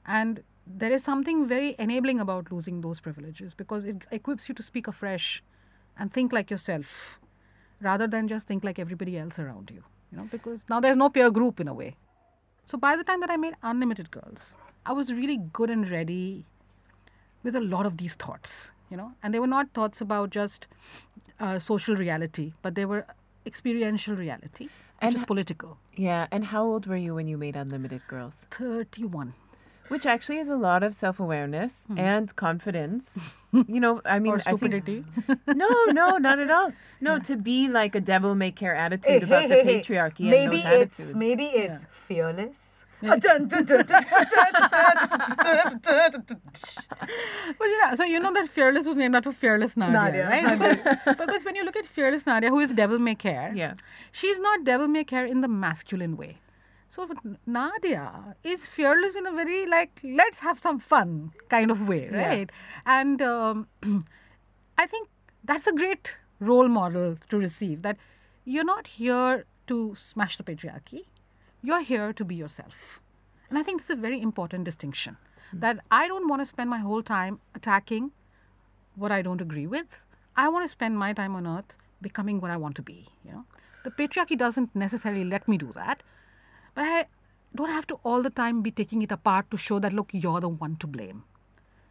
And 0.06 0.44
there 0.68 0.92
is 0.92 1.04
something 1.04 1.48
very 1.48 1.76
enabling 1.80 2.20
about 2.20 2.52
losing 2.52 2.82
those 2.82 3.00
privileges 3.00 3.54
because 3.54 3.86
it 3.86 4.04
equips 4.12 4.48
you 4.50 4.56
to 4.56 4.64
speak 4.64 4.88
afresh 4.88 5.44
and 5.98 6.14
think 6.14 6.32
like 6.34 6.50
yourself 6.50 6.86
rather 7.82 8.08
than 8.08 8.28
just 8.28 8.48
think 8.48 8.64
like 8.64 8.80
everybody 8.80 9.18
else 9.18 9.40
around 9.40 9.72
you. 9.72 9.84
You 10.12 10.18
know, 10.18 10.26
because 10.32 10.62
now 10.70 10.80
there's 10.80 10.98
no 10.98 11.10
peer 11.10 11.32
group 11.32 11.60
in 11.60 11.68
a 11.68 11.74
way. 11.74 11.96
So 12.66 12.78
by 12.78 12.96
the 12.96 13.04
time 13.04 13.20
that 13.22 13.30
I 13.30 13.38
made 13.38 13.56
Unlimited 13.64 14.12
Girls, 14.12 14.54
I 14.86 14.94
was 14.94 15.12
really 15.14 15.38
good 15.54 15.70
and 15.70 15.90
ready 15.90 16.46
with 17.44 17.56
a 17.56 17.62
lot 17.62 17.86
of 17.86 17.98
these 17.98 18.16
thoughts, 18.16 18.72
you 18.90 18.98
know, 18.98 19.14
and 19.24 19.34
they 19.34 19.40
were 19.40 19.48
not 19.48 19.72
thoughts 19.74 20.02
about 20.02 20.30
just 20.30 20.68
uh, 21.40 21.60
social 21.60 21.96
reality, 21.96 22.54
but 22.62 22.76
they 22.76 22.86
were 22.86 23.06
experiential 23.46 24.16
reality, 24.16 24.70
And 25.00 25.14
which 25.14 25.22
is 25.22 25.26
political. 25.26 25.78
Yeah. 25.96 26.28
And 26.32 26.46
how 26.46 26.64
old 26.66 26.86
were 26.88 26.98
you 26.98 27.16
when 27.16 27.28
you 27.28 27.38
made 27.38 27.56
Unlimited 27.56 28.08
Girls? 28.08 28.34
31 28.52 29.34
which 29.92 30.06
actually 30.06 30.38
is 30.38 30.48
a 30.48 30.56
lot 30.56 30.84
of 30.84 30.96
self 30.96 31.20
awareness 31.20 31.74
mm. 31.92 32.00
and 32.00 32.34
confidence. 32.38 33.06
you 33.52 33.80
know, 33.80 34.02
I 34.06 34.20
mean, 34.20 34.32
or 34.32 34.40
stupidity. 34.40 35.04
Think, 35.28 35.40
no, 35.48 35.68
no, 35.88 36.18
not 36.18 36.40
at 36.40 36.50
all. 36.50 36.72
No, 37.02 37.16
yeah. 37.16 37.20
to 37.20 37.36
be 37.36 37.68
like 37.68 37.94
a 37.94 38.00
devil 38.00 38.34
may 38.34 38.52
care 38.52 38.74
attitude 38.74 39.06
hey, 39.06 39.18
about 39.18 39.42
hey, 39.42 39.48
the 39.50 39.64
hey, 39.64 39.82
patriarchy. 39.82 40.30
Maybe 40.30 40.60
it's 40.60 40.98
attitudes. 40.98 41.16
maybe 41.16 41.46
it's 41.46 41.82
yeah. 41.82 42.08
fearless. 42.08 42.56
so 47.96 48.04
you 48.04 48.20
know 48.20 48.32
that 48.32 48.48
Fearless 48.48 48.86
was 48.86 48.96
named 48.96 49.16
after 49.16 49.32
Fearless 49.32 49.76
Nadia, 49.76 50.00
Nadia 50.00 50.30
right? 50.30 50.60
Nadia. 50.60 51.16
because 51.20 51.44
when 51.44 51.56
you 51.56 51.66
look 51.66 51.76
at 51.76 51.88
Fearless 51.88 52.28
Nadia, 52.28 52.50
who 52.50 52.60
is 52.60 52.70
Devil 52.70 53.00
May 53.00 53.16
Care, 53.16 53.52
yeah, 53.56 53.74
she's 54.12 54.40
not 54.40 54.64
Devil 54.64 54.88
May 54.88 55.04
Care 55.04 55.26
in 55.26 55.42
the 55.42 55.48
masculine 55.48 56.16
way. 56.16 56.38
So 56.92 57.08
Nadia 57.46 58.36
is 58.44 58.62
fearless 58.66 59.16
in 59.16 59.26
a 59.26 59.32
very 59.32 59.66
like 59.66 60.00
let's 60.04 60.40
have 60.40 60.60
some 60.60 60.78
fun 60.80 61.32
kind 61.50 61.72
of 61.72 61.88
way, 61.88 62.10
Yeah. 62.12 62.28
right? 62.28 62.50
And 62.86 63.22
um, 63.22 63.68
I 64.78 64.88
think 64.88 65.08
that's 65.46 65.68
a 65.68 65.72
great 65.72 66.12
role 66.40 66.68
model 66.68 67.16
to 67.30 67.38
receive. 67.38 67.82
That 67.84 67.98
you're 68.44 68.66
not 68.66 68.88
here 68.88 69.46
to 69.68 69.96
smash 69.96 70.36
the 70.38 70.44
patriarchy, 70.44 71.06
you're 71.62 71.82
here 71.82 72.12
to 72.14 72.26
be 72.26 72.36
yourself. 72.36 72.76
And 73.50 73.58
I 73.58 73.64
think 73.64 73.82
it's 73.82 73.90
a 73.90 73.96
very 73.96 74.22
important 74.22 74.66
distinction. 74.66 75.18
That 75.54 75.80
I 75.92 76.08
don't 76.10 76.28
want 76.28 76.42
to 76.42 76.46
spend 76.46 76.70
my 76.70 76.80
whole 76.80 77.04
time 77.04 77.40
attacking 77.56 78.12
what 78.96 79.12
I 79.12 79.22
don't 79.22 79.42
agree 79.42 79.68
with. 79.68 79.88
I 80.36 80.50
want 80.50 80.66
to 80.66 80.70
spend 80.72 80.98
my 80.98 81.14
time 81.14 81.36
on 81.36 81.48
earth 81.48 81.76
becoming 82.02 82.42
what 82.42 82.52
I 82.52 82.58
want 82.58 82.76
to 82.78 82.82
be. 82.82 83.08
You 83.26 83.32
know, 83.32 83.46
the 83.84 83.92
patriarchy 83.92 84.38
doesn't 84.38 84.76
necessarily 84.76 85.24
let 85.24 85.48
me 85.48 85.58
do 85.58 85.72
that, 85.74 86.04
but 86.74 86.86
I 86.86 87.06
don't 87.56 87.70
have 87.70 87.88
to 87.88 88.00
all 88.04 88.22
the 88.22 88.30
time 88.30 88.62
be 88.62 88.72
taking 88.72 89.02
it 89.02 89.12
apart 89.12 89.52
to 89.52 89.58
show 89.58 89.80
that 89.80 89.94
look, 89.94 90.10
you're 90.14 90.40
the 90.40 90.50
one 90.50 90.78
to 90.78 90.88
blame. 90.88 91.24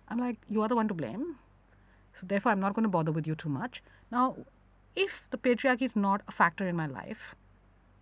I'm 0.08 0.18
like, 0.18 0.38
you 0.48 0.62
are 0.62 0.68
the 0.68 0.76
one 0.76 0.88
to 0.88 0.94
blame. 0.94 1.36
So 2.18 2.26
therefore, 2.26 2.52
I'm 2.52 2.60
not 2.60 2.74
going 2.74 2.82
to 2.82 2.88
bother 2.88 3.12
with 3.12 3.26
you 3.26 3.34
too 3.34 3.48
much. 3.48 3.82
Now, 4.10 4.36
if 4.96 5.22
the 5.30 5.38
patriarchy 5.38 5.82
is 5.82 5.96
not 5.96 6.22
a 6.28 6.32
factor 6.32 6.66
in 6.66 6.76
my 6.76 6.86
life, 6.86 7.34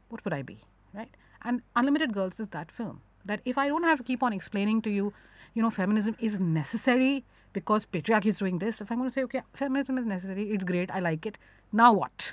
what 0.08 0.24
would 0.24 0.32
I 0.32 0.42
be, 0.42 0.58
right? 0.94 1.10
And 1.42 1.62
Unlimited 1.76 2.12
Girls 2.14 2.40
is 2.40 2.48
that 2.48 2.72
film. 2.72 3.00
That 3.24 3.40
if 3.44 3.58
I 3.58 3.68
don't 3.68 3.84
have 3.84 3.98
to 3.98 4.04
keep 4.04 4.22
on 4.22 4.32
explaining 4.32 4.82
to 4.82 4.90
you, 4.90 5.12
you 5.54 5.62
know, 5.62 5.70
feminism 5.70 6.16
is 6.20 6.40
necessary 6.40 7.24
because 7.52 7.84
patriarchy 7.86 8.26
is 8.26 8.38
doing 8.38 8.58
this. 8.58 8.80
If 8.80 8.90
I'm 8.90 8.98
going 8.98 9.10
to 9.10 9.14
say, 9.14 9.22
okay, 9.24 9.42
feminism 9.52 9.98
is 9.98 10.06
necessary, 10.06 10.50
it's 10.50 10.64
great, 10.64 10.90
I 10.90 11.00
like 11.00 11.26
it. 11.26 11.36
Now 11.72 11.92
what? 11.92 12.32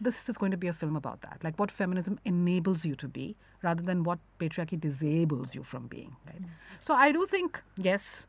This 0.00 0.28
is 0.28 0.36
going 0.36 0.50
to 0.50 0.56
be 0.56 0.68
a 0.68 0.72
film 0.72 0.96
about 0.96 1.20
that, 1.22 1.40
like 1.44 1.58
what 1.58 1.70
feminism 1.70 2.18
enables 2.24 2.84
you 2.84 2.94
to 2.96 3.08
be, 3.08 3.36
rather 3.62 3.82
than 3.82 4.02
what 4.02 4.18
patriarchy 4.38 4.80
disables 4.80 5.54
you 5.54 5.62
from 5.62 5.86
being. 5.88 6.16
Right. 6.26 6.36
Mm-hmm. 6.36 6.80
So 6.80 6.94
I 6.94 7.12
do 7.12 7.26
think, 7.30 7.60
yes, 7.76 8.26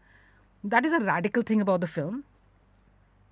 that 0.63 0.86
is 0.86 0.92
a 0.92 1.00
radical 1.00 1.44
thing 1.44 1.62
about 1.62 1.82
the 1.82 1.88
film. 1.88 2.24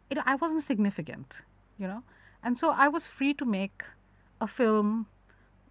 You 0.10 0.16
know, 0.16 0.24
I 0.26 0.36
wasn't 0.36 0.64
significant, 0.64 1.36
you 1.78 1.88
know, 1.88 2.02
and 2.44 2.58
so 2.58 2.70
I 2.70 2.88
was 2.88 3.06
free 3.06 3.34
to 3.36 3.46
make 3.46 3.84
a 4.42 4.48
film 4.48 5.06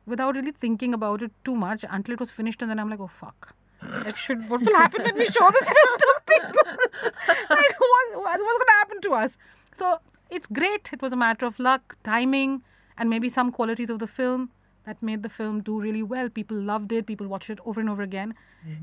without 0.06 0.34
really 0.34 0.52
thinking 0.52 0.94
about 0.94 1.22
it 1.22 1.32
too 1.44 1.54
much 1.54 1.84
until 1.88 2.14
it 2.14 2.20
was 2.20 2.30
finished, 2.30 2.60
and 2.62 2.70
then 2.70 2.78
I'm 2.78 2.90
like, 2.90 3.00
oh 3.00 3.10
fuck. 3.20 3.54
Like, 3.82 4.16
should 4.16 4.48
what 4.50 4.60
will 4.60 4.74
happen 4.74 5.04
when 5.04 5.16
we 5.16 5.26
show 5.26 5.48
this 5.52 5.68
film 5.68 5.98
to 5.98 6.14
people? 6.26 6.52
like, 7.50 7.80
what, 7.80 8.16
what, 8.16 8.40
what's 8.40 8.58
going 8.58 8.66
to 8.66 8.72
happen 8.72 9.00
to 9.02 9.14
us? 9.14 9.38
So 9.78 9.98
it's 10.30 10.46
great. 10.46 10.90
It 10.92 11.02
was 11.02 11.12
a 11.12 11.16
matter 11.16 11.46
of 11.46 11.58
luck, 11.58 11.96
timing, 12.04 12.62
and 12.96 13.08
maybe 13.10 13.28
some 13.28 13.52
qualities 13.52 13.90
of 13.90 13.98
the 13.98 14.06
film 14.06 14.50
that 14.84 15.02
made 15.02 15.22
the 15.22 15.28
film 15.28 15.60
do 15.60 15.80
really 15.80 16.02
well. 16.02 16.28
People 16.28 16.56
loved 16.56 16.92
it. 16.92 17.06
People 17.06 17.26
watched 17.26 17.50
it 17.50 17.58
over 17.64 17.80
and 17.80 17.90
over 17.90 18.02
again. 18.02 18.34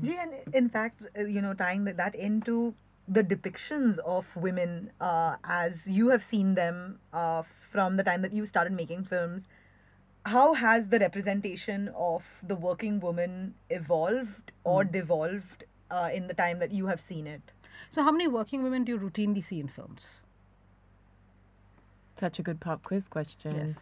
Gee, 0.02 0.16
and 0.16 0.32
in 0.54 0.68
fact, 0.68 1.02
uh, 1.18 1.24
you 1.24 1.42
know, 1.42 1.54
tying 1.54 1.84
that, 1.84 1.96
that 1.96 2.14
into 2.14 2.74
the 3.08 3.22
depictions 3.22 3.98
of 3.98 4.24
women 4.36 4.90
uh, 5.00 5.36
as 5.44 5.86
you 5.86 6.08
have 6.08 6.24
seen 6.24 6.54
them 6.54 6.98
uh, 7.12 7.42
from 7.70 7.96
the 7.96 8.02
time 8.02 8.22
that 8.22 8.32
you 8.32 8.46
started 8.46 8.72
making 8.72 9.04
films, 9.04 9.48
how 10.24 10.54
has 10.54 10.88
the 10.88 10.98
representation 10.98 11.88
of 11.94 12.22
the 12.42 12.54
working 12.54 12.98
woman 13.00 13.54
evolved 13.70 14.50
or 14.64 14.82
devolved 14.82 15.64
uh, 15.90 16.10
in 16.12 16.26
the 16.26 16.34
time 16.34 16.58
that 16.58 16.72
you 16.72 16.86
have 16.86 17.00
seen 17.00 17.26
it? 17.26 17.42
So, 17.90 18.02
how 18.02 18.10
many 18.10 18.26
working 18.26 18.62
women 18.62 18.84
do 18.84 18.92
you 18.92 18.98
routinely 18.98 19.44
see 19.44 19.60
in 19.60 19.68
films? 19.68 20.20
Such 22.18 22.38
a 22.38 22.42
good 22.42 22.60
pop 22.60 22.82
quiz 22.82 23.08
question. 23.08 23.54
Yes. 23.54 23.76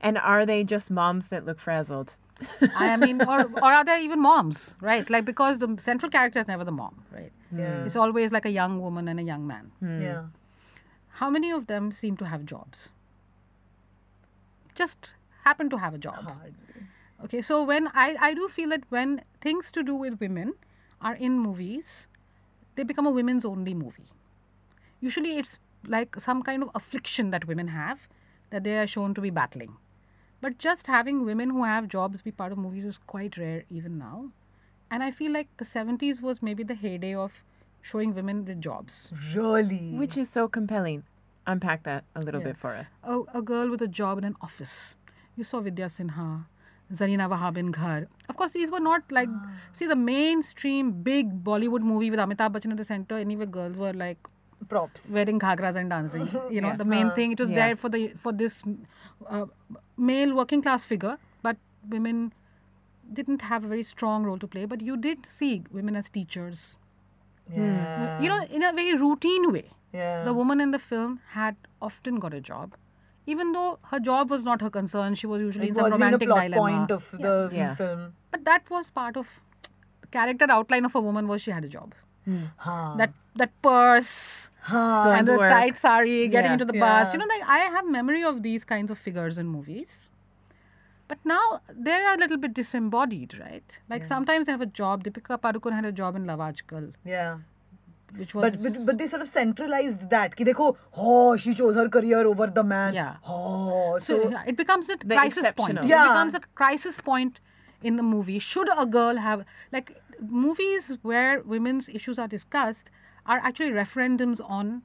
And 0.00 0.16
are 0.18 0.46
they 0.46 0.62
just 0.64 0.90
moms 0.90 1.28
that 1.28 1.44
look 1.44 1.58
frazzled? 1.60 2.12
I 2.74 2.96
mean, 2.96 3.20
or, 3.22 3.40
or 3.62 3.72
are 3.72 3.84
there 3.84 4.00
even 4.00 4.20
moms, 4.20 4.74
right? 4.80 5.08
Like, 5.10 5.24
because 5.24 5.58
the 5.58 5.76
central 5.80 6.10
character 6.10 6.38
is 6.40 6.46
never 6.46 6.64
the 6.64 6.70
mom, 6.70 7.02
right? 7.12 7.32
Yeah. 7.56 7.84
It's 7.84 7.96
always 7.96 8.30
like 8.30 8.46
a 8.46 8.50
young 8.50 8.80
woman 8.80 9.08
and 9.08 9.18
a 9.18 9.22
young 9.22 9.46
man. 9.46 9.72
Hmm. 9.80 10.02
Yeah. 10.02 10.22
How 11.10 11.28
many 11.30 11.50
of 11.50 11.66
them 11.66 11.90
seem 11.90 12.16
to 12.18 12.26
have 12.26 12.44
jobs? 12.46 12.90
Just 14.76 15.08
happen 15.42 15.68
to 15.70 15.78
have 15.78 15.94
a 15.94 15.98
job. 15.98 16.22
Hardly. 16.22 16.52
Okay, 17.24 17.42
so 17.42 17.64
when 17.64 17.88
I, 17.88 18.16
I 18.20 18.34
do 18.34 18.48
feel 18.48 18.68
that 18.68 18.84
when 18.90 19.22
things 19.40 19.72
to 19.72 19.82
do 19.82 19.96
with 19.96 20.20
women 20.20 20.54
are 21.00 21.14
in 21.14 21.36
movies, 21.40 21.84
they 22.76 22.84
become 22.84 23.06
a 23.06 23.10
women's 23.10 23.44
only 23.44 23.74
movie. 23.74 24.10
Usually 25.00 25.38
it's 25.38 25.58
like 25.86 26.16
some 26.20 26.42
kind 26.42 26.62
of 26.62 26.70
affliction 26.74 27.30
that 27.30 27.46
women 27.46 27.68
have 27.68 27.98
that 28.50 28.64
they 28.64 28.78
are 28.78 28.86
shown 28.86 29.14
to 29.14 29.20
be 29.20 29.30
battling. 29.30 29.76
But 30.40 30.58
just 30.58 30.86
having 30.86 31.24
women 31.24 31.50
who 31.50 31.64
have 31.64 31.88
jobs 31.88 32.22
be 32.22 32.30
part 32.30 32.52
of 32.52 32.58
movies 32.58 32.84
is 32.84 32.98
quite 33.06 33.36
rare 33.36 33.64
even 33.70 33.98
now. 33.98 34.30
And 34.90 35.02
I 35.02 35.10
feel 35.10 35.32
like 35.32 35.48
the 35.58 35.64
70s 35.64 36.20
was 36.22 36.40
maybe 36.42 36.62
the 36.62 36.74
heyday 36.74 37.14
of 37.14 37.32
showing 37.82 38.14
women 38.14 38.44
with 38.44 38.60
jobs. 38.60 39.12
Really? 39.34 39.90
Which 39.94 40.16
is 40.16 40.28
so 40.30 40.48
compelling. 40.48 41.02
Unpack 41.46 41.82
that 41.84 42.04
a 42.14 42.20
little 42.20 42.40
Yeah. 42.40 42.46
bit 42.48 42.58
for 42.58 42.74
us. 42.74 42.86
a, 43.02 43.20
a 43.34 43.42
girl 43.42 43.70
with 43.70 43.82
a 43.82 43.88
job 43.88 44.18
in 44.18 44.24
an 44.24 44.36
office. 44.40 44.94
You 45.36 45.44
saw 45.44 45.60
Vidya 45.60 45.86
Sinha, 45.86 46.44
Zarina 46.92 47.28
Wahab 47.28 47.56
in 47.56 47.70
Ghar. 47.70 48.06
Of 48.28 48.36
course, 48.36 48.52
these 48.52 48.70
were 48.70 48.80
not 48.80 49.02
like, 49.10 49.28
ah. 49.30 49.50
see, 49.72 49.86
the 49.86 49.96
mainstream 49.96 50.90
big 51.02 51.42
Bollywood 51.44 51.80
movie 51.82 52.10
with 52.10 52.18
Amitabh 52.20 52.52
Bachchan 52.52 52.70
at 52.72 52.76
the 52.76 52.84
center, 52.84 53.16
anyway, 53.18 53.46
girls 53.46 53.76
were 53.76 53.92
like 53.92 54.18
props. 54.66 55.08
wearing 55.08 55.38
ghagras 55.38 55.76
and 55.76 55.90
dancing. 55.90 56.26
You 56.50 56.60
know, 56.60 56.68
Yeah. 56.68 56.76
the 56.76 56.84
main 56.84 57.06
Uh, 57.08 57.14
thing, 57.14 57.32
it 57.32 57.40
was 57.40 57.50
yeah. 57.50 57.56
there 57.66 57.76
for 57.76 57.88
the 57.88 58.02
for 58.24 58.32
this 58.32 58.62
uh, 59.28 59.46
male 59.96 60.34
working 60.34 60.62
class 60.62 60.84
figure, 60.84 61.16
but 61.42 61.56
women 61.88 62.32
didn't 63.12 63.40
have 63.50 63.64
a 63.64 63.68
very 63.68 63.82
strong 63.82 64.24
role 64.24 64.38
to 64.38 64.46
play. 64.46 64.64
But 64.66 64.80
you 64.90 64.96
did 64.96 65.26
see 65.38 65.52
women 65.72 65.96
as 65.96 66.10
teachers. 66.10 66.76
Yeah. 67.54 68.20
You 68.20 68.28
know, 68.28 68.42
in 68.44 68.62
a 68.62 68.72
very 68.72 68.94
routine 68.94 69.52
way. 69.52 69.64
yeah. 69.92 70.24
The 70.24 70.32
woman 70.34 70.60
in 70.60 70.70
the 70.72 70.78
film 70.78 71.20
had 71.34 71.56
often 71.80 72.18
got 72.24 72.34
a 72.34 72.40
job. 72.40 72.74
Even 73.26 73.52
though 73.52 73.78
her 73.92 73.98
job 74.08 74.30
was 74.34 74.42
not 74.42 74.60
her 74.66 74.70
concern, 74.74 75.14
she 75.14 75.26
was 75.26 75.40
usually 75.40 75.66
it 75.66 75.70
in 75.70 75.74
some 75.74 75.84
wasn't 75.84 76.02
a 76.02 76.04
romantic 76.04 76.28
plot 76.28 76.42
dilemma. 76.44 76.60
point 76.62 76.90
of 76.96 77.06
Yeah. 77.12 77.26
the 77.26 77.48
Yeah. 77.60 77.74
film. 77.80 78.02
But 78.34 78.44
that 78.50 78.68
was 78.74 78.90
part 78.98 79.16
of 79.22 79.26
the 80.02 80.08
character 80.18 80.46
outline 80.58 80.84
of 80.90 80.94
a 81.00 81.02
woman 81.08 81.28
was 81.32 81.42
she 81.46 81.50
had 81.50 81.64
a 81.64 81.72
job. 81.76 81.94
Hmm. 82.28 82.44
Huh. 82.68 82.94
That 83.00 83.12
that 83.42 83.52
purse 83.66 84.14
huh. 84.72 85.14
And 85.18 85.26
the 85.28 85.36
work. 85.42 85.50
tight 85.50 85.78
sari, 85.82 86.16
getting 86.28 86.50
Yeah. 86.50 86.56
into 86.60 86.66
the 86.70 86.78
bus. 86.84 87.12
You 87.14 87.18
know, 87.20 87.28
like 87.34 87.44
I 87.56 87.58
have 87.76 87.90
memory 87.98 88.22
of 88.30 88.42
these 88.46 88.64
kinds 88.72 88.90
of 88.96 88.98
figures 89.08 89.38
in 89.44 89.46
movies. 89.58 90.00
But 91.10 91.20
now 91.24 91.44
they 91.88 91.92
are 91.98 92.14
a 92.14 92.18
little 92.22 92.36
bit 92.46 92.52
disembodied, 92.56 93.36
right? 93.42 93.76
Like 93.92 94.04
sometimes 94.14 94.46
they 94.46 94.52
have 94.56 94.60
a 94.60 94.72
job. 94.80 95.04
Deepika 95.04 95.38
Padukone 95.46 95.72
had 95.80 95.86
a 95.90 95.92
job 96.00 96.16
in 96.20 96.26
Love 96.30 96.42
Aajkal, 96.46 96.90
yeah. 97.12 97.38
which 98.22 98.34
was 98.34 98.44
But, 98.56 98.62
but 98.66 98.76
but 98.88 98.98
they 98.98 99.06
sort 99.12 99.22
of 99.22 99.30
centralized 99.36 100.04
that. 100.10 100.36
Ki 100.40 100.44
dekho, 100.48 100.68
oh, 101.06 101.36
she 101.44 101.54
chose 101.62 101.80
her 101.82 101.88
career 101.96 102.20
over 102.32 102.48
the 102.58 102.64
man. 102.74 102.92
Yeah. 102.98 103.16
Oh, 103.36 103.98
So, 103.98 104.18
so, 104.24 104.28
yeah, 104.36 104.42
it 104.52 104.58
becomes 104.58 104.90
a 104.96 104.98
crisis 104.98 105.50
point. 105.62 105.78
exceptional. 105.78 105.84
It 105.84 105.94
Yeah. 105.94 106.04
becomes 106.10 106.34
a 106.34 106.42
crisis 106.62 107.00
point 107.08 107.40
in 107.92 107.96
the 108.02 108.06
movie. 108.12 108.38
Should 108.50 108.68
a 108.76 108.86
girl 108.98 109.16
have 109.28 109.46
like 109.78 109.96
movies 110.20 110.92
where 111.02 111.42
women's 111.42 111.88
issues 111.88 112.18
are 112.18 112.28
discussed 112.28 112.90
are 113.26 113.38
actually 113.38 113.70
referendums 113.70 114.40
on 114.48 114.82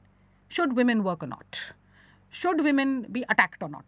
should 0.48 0.74
women 0.74 1.02
work 1.02 1.22
or 1.22 1.26
not? 1.26 1.58
Should 2.30 2.62
women 2.62 3.06
be 3.10 3.24
attacked 3.28 3.62
or 3.62 3.68
not? 3.68 3.84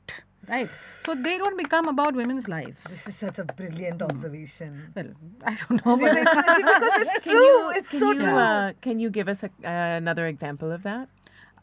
Right? 0.48 0.70
So 1.04 1.14
they 1.14 1.38
don't 1.38 1.56
become 1.56 1.88
about 1.88 2.14
women's 2.14 2.46
lives. 2.46 2.82
this 2.84 3.06
is 3.08 3.16
such 3.16 3.38
a 3.40 3.44
brilliant 3.44 4.00
observation. 4.00 4.92
Well, 4.94 5.10
I 5.44 5.56
don't 5.68 5.84
know, 5.84 5.96
but 5.96 6.14
because 6.14 6.44
it's 7.02 7.18
Can 7.24 7.32
true. 7.32 7.44
you, 7.44 7.70
it's 7.74 7.88
can 7.88 8.00
so 8.00 8.12
you, 8.12 8.20
true. 8.20 8.36
Uh, 8.38 8.72
can 8.80 9.00
you 9.00 9.10
give 9.10 9.28
us 9.28 9.42
a, 9.42 9.46
uh, 9.46 9.96
another 9.96 10.26
example 10.28 10.70
of 10.70 10.84
that? 10.84 11.08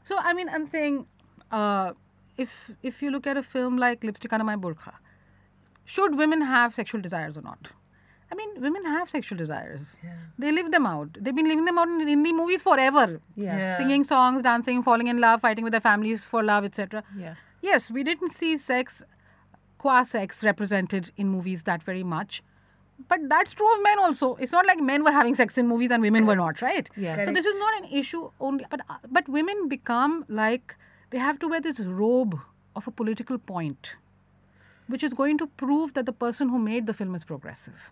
So 0.04 0.18
I 0.18 0.34
mean, 0.34 0.50
I'm 0.50 0.68
saying, 0.70 1.06
uh, 1.52 1.94
if 2.38 2.50
if 2.82 3.02
you 3.02 3.10
look 3.12 3.26
at 3.26 3.38
a 3.38 3.44
film 3.44 3.78
like 3.78 4.04
Lipstick 4.04 4.34
Under 4.34 4.44
My 4.44 4.58
Burqa, 4.58 4.94
should 5.86 6.18
women 6.18 6.42
have 6.42 6.76
sexual 6.76 7.00
desires 7.00 7.38
or 7.38 7.42
not? 7.42 7.70
I 8.34 8.36
mean, 8.36 8.62
women 8.62 8.84
have 8.86 9.10
sexual 9.12 9.38
desires. 9.38 9.82
Yeah. 10.04 10.14
They 10.40 10.52
live 10.52 10.72
them 10.72 10.88
out. 10.88 11.10
They've 11.22 11.36
been 11.36 11.48
living 11.48 11.66
them 11.66 11.78
out 11.78 11.88
in 11.88 12.00
Hindi 12.08 12.34
movies 12.34 12.64
forever. 12.64 13.22
Yeah. 13.36 13.58
Yeah. 13.58 13.78
Singing 13.78 14.04
songs, 14.04 14.42
dancing, 14.42 14.82
falling 14.82 15.06
in 15.12 15.20
love, 15.26 15.42
fighting 15.42 15.64
with 15.64 15.74
their 15.74 15.82
families 15.90 16.24
for 16.24 16.42
love, 16.42 16.66
etc. 16.66 17.04
Yeah. 17.26 17.36
yes, 17.62 17.92
we 17.92 18.04
didn't 18.10 18.36
see 18.36 18.58
sex, 18.58 19.04
qua 19.78 20.02
sex 20.02 20.42
represented 20.50 21.12
in 21.18 21.30
movies 21.30 21.62
that 21.70 21.84
very 21.84 22.04
much. 22.16 22.42
But 23.08 23.30
that's 23.30 23.54
true 23.54 23.72
of 23.76 23.84
men 23.84 24.00
also. 24.00 24.34
It's 24.36 24.52
not 24.52 24.66
like 24.66 24.80
men 24.80 25.04
were 25.04 25.12
having 25.22 25.36
sex 25.36 25.58
in 25.60 25.68
movies 25.68 25.92
and 25.92 26.02
women 26.02 26.26
were 26.26 26.36
not, 26.36 26.62
right? 26.62 26.90
Yeah. 26.98 27.24
So 27.26 27.34
this 27.40 27.46
is 27.46 27.58
not 27.60 27.80
an 27.84 27.90
issue 28.02 28.30
only, 28.40 28.66
but 28.76 28.82
uh, 28.90 28.98
but 29.12 29.30
women 29.40 29.68
become 29.68 30.26
like 30.28 30.76
they 31.12 31.20
have 31.30 31.40
to 31.40 31.48
wear 31.56 31.62
this 31.62 31.82
robe 31.82 32.40
of 32.76 32.88
a 32.88 32.92
political 32.92 33.38
point, 33.38 33.92
which 34.88 35.04
is 35.04 35.14
going 35.14 35.38
to 35.40 35.48
prove 35.66 35.94
that 36.00 36.08
the 36.08 36.14
person 36.14 36.50
who 36.50 36.58
made 36.70 36.88
the 36.88 36.94
film 37.02 37.14
is 37.14 37.24
progressive. 37.36 37.92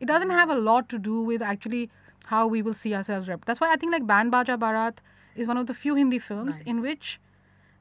It 0.00 0.06
doesn't 0.06 0.30
have 0.30 0.50
a 0.50 0.54
lot 0.54 0.88
to 0.90 0.98
do 0.98 1.22
with 1.22 1.42
actually 1.42 1.90
how 2.26 2.46
we 2.46 2.62
will 2.62 2.74
see 2.74 2.94
ourselves. 2.94 3.28
Rep- 3.28 3.44
That's 3.44 3.60
why 3.60 3.72
I 3.72 3.76
think 3.76 3.92
like 3.92 4.06
Band 4.06 4.32
Baaja 4.32 4.58
Baaraat 4.58 4.98
is 5.34 5.46
one 5.46 5.56
of 5.56 5.66
the 5.66 5.74
few 5.74 5.94
Hindi 5.94 6.18
films 6.18 6.56
Nice. 6.58 6.66
in 6.66 6.80
which 6.82 7.20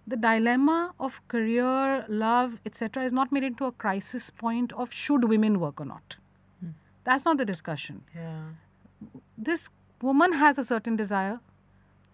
the 0.07 0.15
dilemma 0.15 0.93
of 0.99 1.19
career, 1.27 2.05
love, 2.07 2.59
etc., 2.65 3.03
is 3.03 3.11
not 3.11 3.31
made 3.31 3.43
into 3.43 3.65
a 3.65 3.71
crisis 3.73 4.29
point 4.29 4.71
of 4.73 4.91
should 4.93 5.25
women 5.25 5.59
work 5.59 5.81
or 5.81 5.85
not. 5.85 6.15
That's 7.03 7.23
not 7.25 7.37
the 7.37 7.45
discussion 7.45 8.03
Yeah. 8.13 8.47
this 9.37 9.69
woman 10.01 10.33
has 10.33 10.57
a 10.57 10.65
certain 10.65 10.95
desire, 10.95 11.39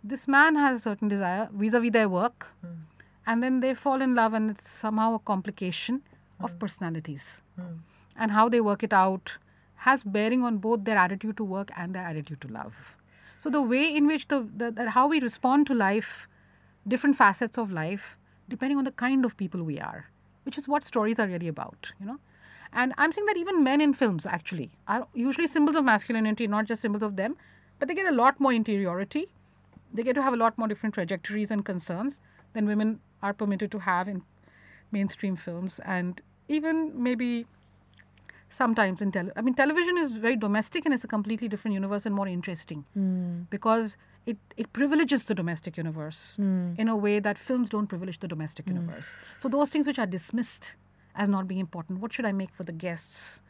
this 0.03 0.27
man 0.27 0.55
has 0.55 0.75
a 0.75 0.79
certain 0.79 1.07
desire 1.07 1.47
vis 1.61 1.73
a 1.73 1.79
vis 1.79 1.91
their 1.95 2.09
work, 2.09 2.45
Hmm. 2.61 2.73
and 3.25 3.41
then 3.43 3.59
they 3.61 3.73
fall 3.73 4.01
in 4.07 4.13
love, 4.15 4.33
and 4.39 4.51
it's 4.51 4.69
somehow 4.83 5.13
a 5.15 5.19
complication 5.31 6.01
of 6.39 6.57
personalities. 6.59 7.23
Hmm. 7.55 7.77
And 8.15 8.31
how 8.31 8.49
they 8.49 8.61
work 8.61 8.83
it 8.83 8.93
out 8.93 9.37
has 9.83 10.03
bearing 10.03 10.43
on 10.43 10.57
both 10.57 10.83
their 10.85 10.97
attitude 10.97 11.35
to 11.37 11.43
work 11.43 11.69
and 11.75 11.93
their 11.93 12.03
attitude 12.03 12.39
to 12.39 12.47
love. 12.47 12.73
So, 13.37 13.49
the 13.49 13.61
way 13.61 13.93
in 13.93 14.07
which 14.07 14.27
the, 14.29 14.47
the, 14.55 14.71
the 14.71 14.89
how 14.89 15.07
we 15.07 15.19
respond 15.19 15.67
to 15.67 15.73
life, 15.73 16.27
different 16.87 17.17
facets 17.17 17.57
of 17.57 17.69
life, 17.69 18.15
depending 18.47 18.77
on 18.77 18.85
the 18.85 18.93
kind 18.93 19.25
of 19.25 19.35
people 19.35 19.61
we 19.61 19.79
are, 19.79 20.05
which 20.45 20.57
is 20.57 20.69
what 20.69 20.85
stories 20.85 21.19
are 21.19 21.27
really 21.27 21.49
about, 21.49 21.91
you 21.99 22.05
know. 22.05 22.17
And 22.71 22.93
I'm 22.97 23.11
saying 23.11 23.25
that 23.27 23.37
even 23.37 23.63
men 23.63 23.81
in 23.81 23.93
films 23.93 24.25
actually 24.25 24.71
are 24.87 25.05
usually 25.13 25.47
symbols 25.47 25.75
of 25.75 25.83
masculinity, 25.83 26.47
not 26.47 26.65
just 26.65 26.81
symbols 26.81 27.03
of 27.03 27.17
them, 27.17 27.35
but 27.77 27.87
they 27.89 27.93
get 27.93 28.07
a 28.07 28.15
lot 28.15 28.39
more 28.39 28.53
interiority. 28.53 29.27
They 29.93 30.03
get 30.03 30.15
to 30.15 30.23
have 30.23 30.33
a 30.33 30.37
lot 30.37 30.57
more 30.57 30.69
different 30.69 30.95
trajectories 30.95 31.51
and 31.51 31.65
concerns 31.65 32.21
than 32.53 32.65
women 32.65 33.01
are 33.21 33.33
permitted 33.33 33.69
to 33.71 33.79
have 33.79 34.07
in 34.07 34.23
mainstream 34.91 35.35
films 35.35 35.79
and 35.83 36.21
even 36.47 36.91
maybe 36.95 37.45
sometimes 38.57 39.01
in 39.01 39.11
tele- 39.11 39.31
I 39.35 39.41
mean 39.41 39.53
television 39.55 39.97
is 39.97 40.13
very 40.13 40.35
domestic 40.35 40.85
and 40.85 40.93
it's 40.93 41.03
a 41.03 41.07
completely 41.07 41.47
different 41.47 41.73
universe 41.73 42.05
and 42.05 42.15
more 42.15 42.27
interesting 42.27 42.85
Mm. 42.97 43.47
because 43.49 43.95
it, 44.25 44.37
it 44.57 44.71
privileges 44.73 45.23
the 45.25 45.35
domestic 45.35 45.77
universe 45.77 46.37
Mm. 46.39 46.79
in 46.79 46.87
a 46.87 46.95
way 47.05 47.19
that 47.19 47.37
films 47.37 47.69
don't 47.69 47.87
privilege 47.87 48.19
the 48.19 48.27
domestic 48.27 48.67
universe. 48.67 49.07
So 49.41 49.49
those 49.49 49.69
things 49.69 49.85
which 49.87 49.99
are 49.99 50.05
dismissed 50.05 50.71
as 51.15 51.29
not 51.29 51.47
being 51.47 51.59
important, 51.59 51.99
what 51.99 52.13
should 52.13 52.25
I 52.25 52.31
make 52.31 52.53
for 52.59 52.63
the 52.63 52.71
guests? 52.85 53.41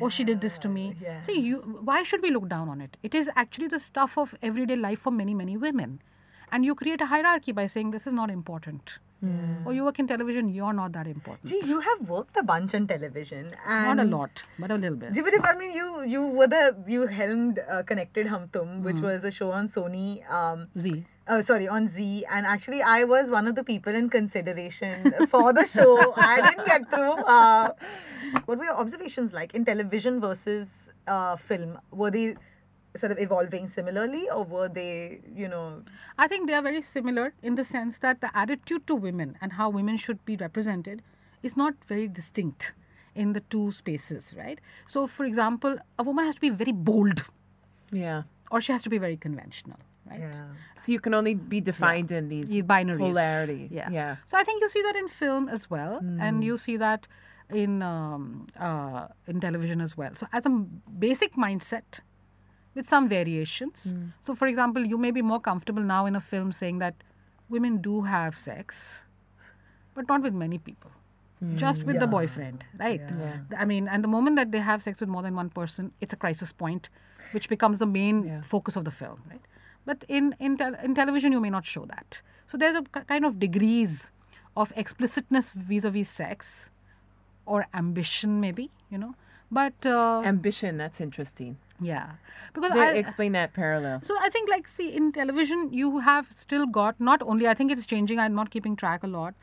Oh, 0.00 0.08
she 0.08 0.24
did 0.24 0.40
this 0.40 0.58
to 0.58 0.68
me. 0.68 0.96
Yeah. 1.00 1.22
See, 1.26 1.38
you 1.40 1.56
why 1.90 2.02
should 2.02 2.22
we 2.22 2.30
look 2.30 2.48
down 2.48 2.68
on 2.68 2.80
it? 2.80 2.96
It 3.02 3.14
is 3.14 3.28
actually 3.36 3.68
the 3.68 3.80
stuff 3.80 4.16
of 4.16 4.34
everyday 4.42 4.76
life 4.76 5.00
for 5.00 5.10
many, 5.10 5.34
many 5.34 5.56
women. 5.56 6.00
And 6.52 6.64
you 6.64 6.74
create 6.74 7.00
a 7.00 7.06
hierarchy 7.06 7.52
by 7.52 7.66
saying 7.66 7.90
this 7.90 8.06
is 8.06 8.12
not 8.12 8.30
important. 8.30 8.98
Mm. 9.24 9.64
Or 9.66 9.72
you 9.72 9.84
work 9.84 9.98
in 10.00 10.08
television, 10.08 10.48
you're 10.48 10.72
not 10.72 10.92
that 10.92 11.06
important. 11.06 11.48
Gee, 11.48 11.60
you 11.64 11.78
have 11.80 12.08
worked 12.08 12.36
a 12.36 12.42
bunch 12.42 12.74
on 12.74 12.88
television. 12.88 13.54
And 13.64 13.96
not 13.98 14.04
a 14.04 14.08
lot, 14.08 14.42
but 14.58 14.72
a 14.72 14.74
little 14.74 14.96
bit. 14.96 15.12
Gee, 15.12 15.20
but 15.20 15.32
if, 15.34 15.44
I 15.44 15.54
mean, 15.54 15.72
you 15.72 16.02
you 16.04 16.22
were 16.26 16.48
the 16.48 16.74
you 16.88 17.06
helmed 17.06 17.60
uh, 17.70 17.82
Connected 17.84 18.26
Hum 18.26 18.48
Tum, 18.52 18.82
which 18.82 18.96
Hmm. 18.96 19.04
was 19.10 19.24
a 19.24 19.30
show 19.30 19.52
on 19.52 19.68
Sony. 19.68 20.28
Um, 20.28 20.66
Zee. 20.76 21.04
uh, 21.28 21.40
sorry, 21.40 21.68
on 21.68 21.88
Zee, 21.96 22.24
and 22.28 22.44
actually, 22.46 22.82
I 22.82 23.04
was 23.04 23.30
one 23.30 23.46
of 23.46 23.54
the 23.54 23.62
people 23.62 23.94
in 23.94 24.10
consideration 24.10 25.14
for 25.30 25.52
the 25.52 25.66
show. 25.66 26.12
I 26.16 26.40
didn't 26.48 26.66
get 26.66 26.90
through. 26.90 27.12
Uh, 27.36 27.72
what 28.46 28.58
were 28.58 28.64
your 28.64 28.74
observations 28.86 29.32
like 29.32 29.54
in 29.54 29.64
television 29.64 30.20
versus 30.20 30.68
uh, 31.06 31.36
film? 31.36 31.78
Were 31.92 32.10
they 32.10 32.34
sort 32.96 33.12
of 33.12 33.18
evolving 33.18 33.68
similarly, 33.68 34.28
or 34.30 34.44
were 34.44 34.68
they, 34.68 35.20
you 35.34 35.48
know? 35.48 35.82
I 36.18 36.28
think 36.28 36.46
they 36.46 36.54
are 36.54 36.62
very 36.62 36.82
similar 36.92 37.32
in 37.42 37.54
the 37.54 37.64
sense 37.64 37.98
that 38.00 38.20
the 38.20 38.30
attitude 38.36 38.86
to 38.86 38.94
women 38.94 39.36
and 39.40 39.52
how 39.52 39.70
women 39.70 39.96
should 39.96 40.22
be 40.24 40.36
represented 40.36 41.02
is 41.42 41.56
not 41.56 41.74
very 41.88 42.06
distinct 42.08 42.72
in 43.14 43.32
the 43.32 43.40
two 43.50 43.72
spaces, 43.72 44.34
right? 44.36 44.58
So, 44.88 45.06
for 45.06 45.24
example, 45.24 45.78
a 45.98 46.02
woman 46.02 46.26
has 46.26 46.34
to 46.34 46.40
be 46.40 46.50
very 46.50 46.72
bold 46.72 47.22
Yeah. 47.90 48.22
or 48.50 48.60
she 48.60 48.72
has 48.72 48.82
to 48.82 48.90
be 48.90 48.98
very 48.98 49.16
conventional, 49.16 49.78
right? 50.10 50.20
Yeah. 50.20 50.44
So 50.84 50.92
you 50.92 51.00
can 51.00 51.14
only 51.14 51.34
be 51.34 51.60
defined 51.60 52.10
in 52.10 52.28
these 52.28 52.48
These 52.48 52.64
binaries. 52.64 52.98
polarity. 52.98 53.68
Yeah. 53.70 53.88
Yeah. 53.90 54.16
So 54.28 54.36
I 54.36 54.44
think 54.44 54.60
you 54.60 54.68
see 54.68 54.82
that 54.82 54.96
in 54.96 55.08
film 55.08 55.48
as 55.48 55.68
well, 55.70 55.96
and 56.20 56.42
Mm. 56.42 56.44
you 56.44 56.58
see 56.58 56.76
that 56.78 57.06
in 57.50 57.82
um, 57.82 58.46
uh, 58.58 59.08
in 59.26 59.40
television 59.40 59.80
as 59.80 59.96
well. 59.96 60.14
So 60.16 60.26
as 60.32 60.44
a 60.46 60.50
basic 60.50 61.34
mindset, 61.34 62.00
with 62.74 62.88
some 62.88 63.08
variations. 63.08 63.94
Mm. 63.94 64.12
So 64.26 64.34
for 64.34 64.46
example, 64.46 64.84
you 64.86 64.98
may 64.98 65.10
be 65.10 65.22
more 65.22 65.40
comfortable 65.40 65.82
now 65.82 66.06
in 66.06 66.16
a 66.16 66.20
film 66.20 66.52
saying 66.52 66.78
that 66.78 66.94
women 67.48 67.78
do 67.82 68.02
have 68.02 68.36
sex, 68.44 68.76
but 69.94 70.08
not 70.08 70.22
with 70.22 70.32
many 70.34 70.58
people, 70.58 70.90
just 71.56 71.82
with 71.84 71.98
the 71.98 72.06
boyfriend, 72.06 72.64
right? 72.78 73.00
Yeah. 73.00 73.18
Yeah. 73.50 73.58
I 73.58 73.64
mean, 73.64 73.88
and 73.88 74.02
the 74.02 74.08
moment 74.08 74.36
that 74.36 74.52
they 74.52 74.60
have 74.60 74.82
sex 74.82 75.00
with 75.00 75.08
more 75.08 75.22
than 75.22 75.34
one 75.34 75.50
person, 75.50 75.92
it's 76.00 76.12
a 76.12 76.16
crisis 76.16 76.52
point, 76.52 76.88
which 77.32 77.48
becomes 77.48 77.78
the 77.78 77.86
main 77.86 78.24
Yeah. 78.24 78.42
focus 78.42 78.76
of 78.76 78.84
the 78.84 78.90
film, 78.90 79.20
right? 79.30 79.40
But 79.84 80.04
in 80.08 80.34
in, 80.38 80.56
tel- 80.56 80.76
in 80.82 80.94
television, 80.94 81.32
you 81.32 81.40
may 81.40 81.50
not 81.50 81.66
show 81.66 81.84
that. 81.86 82.20
So 82.46 82.56
there's 82.56 82.76
a 82.76 82.82
k- 82.94 83.04
kind 83.08 83.24
of 83.24 83.38
degrees 83.38 84.06
of 84.56 84.72
explicitness 84.76 85.50
vis-a-vis 85.54 86.08
sex, 86.08 86.70
or 87.46 87.66
ambition, 87.74 88.40
maybe 88.40 88.70
you 88.90 88.98
know. 88.98 89.14
But 89.50 89.74
uh, 89.84 90.22
Ambition. 90.24 90.76
That's 90.78 91.00
interesting. 91.00 91.56
yeah, 91.81 92.11
because 92.53 92.71
They 92.73 92.79
I, 92.85 92.91
explain 92.99 93.33
that 93.33 93.53
parallel. 93.53 94.01
so 94.03 94.15
I 94.27 94.29
think 94.35 94.49
like 94.49 94.67
see 94.67 94.87
in 95.01 95.11
television 95.17 95.67
you 95.81 95.99
have 95.99 96.31
still 96.35 96.65
got 96.77 96.99
not 97.09 97.21
only 97.33 97.47
I 97.47 97.53
think 97.53 97.71
it's 97.75 97.85
changing 97.85 98.19
I'm 98.19 98.33
not 98.39 98.49
keeping 98.55 98.75
track 98.75 99.03
a 99.03 99.07
lot 99.07 99.35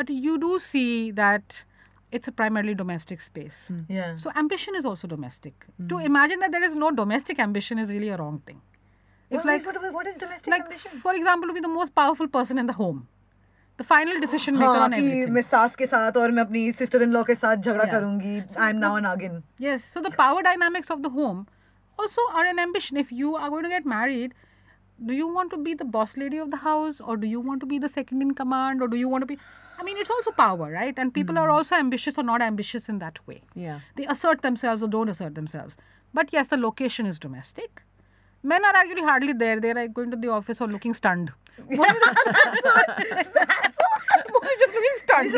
but 0.00 0.10
you 0.10 0.38
do 0.46 0.58
see 0.58 1.10
that 1.12 1.62
it's 2.10 2.28
a 2.28 2.32
primarily 2.32 2.74
domestic 2.74 3.20
space. 3.26 3.60
Yeah. 3.88 4.16
So 4.16 4.30
ambition 4.36 4.74
is 4.80 4.84
also 4.84 5.06
domestic. 5.12 5.64
To 5.92 5.98
imagine 5.98 6.40
that 6.40 6.50
there 6.50 6.62
is 6.64 6.74
no 6.74 6.90
domestic 6.90 7.38
ambition 7.38 7.78
is 7.78 7.90
really 7.90 8.08
a 8.08 8.16
wrong 8.18 8.42
thing. 8.50 8.60
If 9.30 9.36
What- 9.36 9.46
like 9.46 9.64
what, 9.66 9.80
what, 9.82 9.92
what 10.00 10.06
is 10.06 10.16
domestic 10.16 10.50
like 10.56 10.64
ambition? 10.64 11.00
for 11.06 11.14
example 11.14 11.48
to 11.48 11.54
be 11.54 11.60
the 11.60 11.74
most 11.78 11.94
powerful 11.94 12.28
person 12.28 12.58
in 12.58 12.66
the 12.66 12.78
home. 12.82 13.08
The 13.78 13.84
final 13.84 14.20
decision 14.22 14.58
maker 14.58 14.72
हाँ 14.72 14.82
on 14.88 14.92
कि 14.92 14.98
everything. 14.98 15.32
मैं 15.34 15.42
सास 15.54 15.76
के 15.76 15.86
साथ 15.92 16.16
और 16.22 16.30
मैं 16.38 16.42
अपनी 16.42 16.72
sister 16.80 17.02
in 17.02 17.12
law 17.12 17.22
के 17.30 17.34
साथ 17.34 17.56
झगड़ा 17.56 17.84
Yeah. 17.84 17.90
करूंगी 17.94 18.34
आई 18.64 18.70
एम 18.70 18.76
नाउ 18.84 18.96
एन 18.98 19.02
नागिन 19.06 19.42
Yes, 19.66 19.86
so 19.94 20.02
the 20.08 20.10
power 20.18 20.42
dynamics 20.48 20.90
of 20.96 21.02
the 21.06 21.10
home 21.16 21.40
also 21.99 22.21
are 22.33 22.45
an 22.45 22.59
ambition. 22.59 22.97
If 22.97 23.11
you 23.11 23.35
are 23.35 23.49
going 23.49 23.63
to 23.63 23.69
get 23.69 23.85
married, 23.85 24.33
do 25.05 25.13
you 25.13 25.27
want 25.27 25.51
to 25.51 25.57
be 25.57 25.73
the 25.73 25.85
boss 25.85 26.17
lady 26.17 26.37
of 26.37 26.51
the 26.51 26.57
house 26.57 26.99
or 26.99 27.17
do 27.17 27.27
you 27.27 27.39
want 27.39 27.59
to 27.61 27.65
be 27.65 27.79
the 27.79 27.89
second 27.89 28.21
in 28.21 28.33
command 28.33 28.81
or 28.81 28.87
do 28.87 28.97
you 28.97 29.07
want 29.07 29.21
to 29.21 29.25
be 29.27 29.37
I 29.79 29.83
mean 29.83 29.97
it's 29.97 30.09
also 30.09 30.31
power, 30.31 30.71
right? 30.71 30.93
And 30.97 31.13
people 31.13 31.37
are 31.37 31.51
also 31.51 31.75
ambitious 31.75 32.17
or 32.17 32.23
not 32.23 32.41
ambitious 32.41 32.89
in 32.89 32.97
that 32.99 33.19
way. 33.27 33.41
Yeah. 33.53 33.81
They 33.95 34.07
assert 34.07 34.41
themselves 34.41 34.81
or 34.81 34.87
don't 34.87 35.07
assert 35.07 35.35
themselves. 35.35 35.77
But 36.15 36.33
yes, 36.33 36.47
the 36.47 36.57
location 36.57 37.05
is 37.05 37.19
domestic. 37.19 37.83
Men 38.41 38.65
are 38.65 38.75
actually 38.75 39.03
hardly 39.03 39.33
there. 39.33 39.59
They're 39.59 39.75
like 39.75 39.93
going 39.93 40.09
to 40.11 40.17
the 40.17 40.29
office 40.29 40.61
or 40.61 40.67
looking 40.67 40.95
stunned. 40.95 41.31
Just 44.59 44.73
looking 44.73 44.97
stunned. 45.03 45.33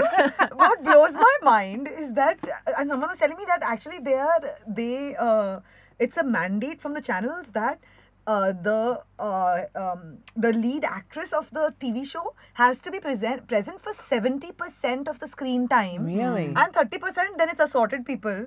what 0.54 0.84
blows 0.84 1.14
my 1.14 1.38
mind 1.44 1.90
is 2.00 2.14
that 2.14 2.40
and 2.78 2.90
someone 2.90 3.10
was 3.10 3.18
telling 3.18 3.38
me 3.38 3.44
that 3.46 3.62
actually 3.62 4.00
they 4.00 4.14
are 4.14 4.42
they 4.68 5.16
uh, 5.18 5.60
it's 6.00 6.18
a 6.18 6.24
mandate 6.24 6.82
from 6.82 6.94
the 6.94 7.02
channels 7.02 7.48
that 7.54 7.80
uh, 8.28 8.52
the 8.52 9.02
uh, 9.18 9.62
um, 9.76 10.18
the 10.36 10.54
lead 10.54 10.84
actress 10.84 11.34
of 11.34 11.50
the 11.52 11.74
TV 11.82 12.06
show 12.06 12.34
has 12.54 12.80
to 12.80 12.92
be 12.92 13.00
present 13.00 13.48
present 13.48 13.82
for 13.82 13.94
70% 13.94 15.08
of 15.08 15.20
the 15.20 15.28
screen 15.28 15.68
time 15.68 16.06
Really? 16.06 16.46
and 16.46 16.74
30% 16.74 17.38
then 17.38 17.50
it's 17.50 17.60
assorted 17.60 18.06
people 18.06 18.46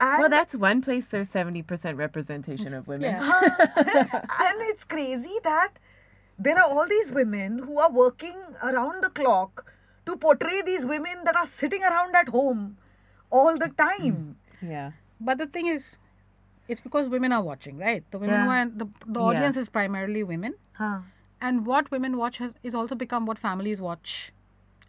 and 0.00 0.20
Well, 0.20 0.28
that's 0.30 0.54
one 0.54 0.82
place 0.82 1.04
there's 1.10 1.28
70% 1.28 1.96
representation 1.96 2.74
of 2.74 2.88
women. 2.88 3.10
Yeah. 3.12 3.48
and 3.76 4.62
it's 4.70 4.84
crazy 4.84 5.38
that 5.44 5.70
there 6.38 6.58
are 6.58 6.68
all 6.68 6.88
these 6.88 7.12
women 7.12 7.58
who 7.58 7.78
are 7.78 7.90
working 7.90 8.36
around 8.62 9.02
the 9.02 9.10
clock 9.10 9.72
to 10.06 10.16
portray 10.16 10.62
these 10.62 10.84
women 10.84 11.22
that 11.24 11.36
are 11.36 11.48
sitting 11.56 11.82
around 11.82 12.14
at 12.16 12.28
home 12.28 12.76
all 13.30 13.56
the 13.56 13.68
time. 13.68 14.36
Yeah. 14.60 14.92
But 15.20 15.38
the 15.38 15.46
thing 15.46 15.68
is, 15.68 15.84
it's 16.68 16.80
because 16.80 17.08
women 17.08 17.32
are 17.32 17.42
watching, 17.42 17.78
right? 17.78 18.04
The 18.10 18.18
women 18.18 18.40
who 18.42 18.50
Yeah. 18.50 18.62
are 18.62 18.68
the, 18.68 18.86
the 19.06 19.20
Yeah. 19.20 19.26
audience 19.26 19.56
is 19.56 19.68
primarily 19.68 20.22
women, 20.22 20.54
Huh. 20.72 21.00
and 21.40 21.66
what 21.66 21.90
women 21.90 22.16
watch 22.16 22.38
has 22.38 22.52
is 22.62 22.74
also 22.74 22.94
become 22.94 23.26
what 23.26 23.38
families 23.38 23.80
watch 23.80 24.32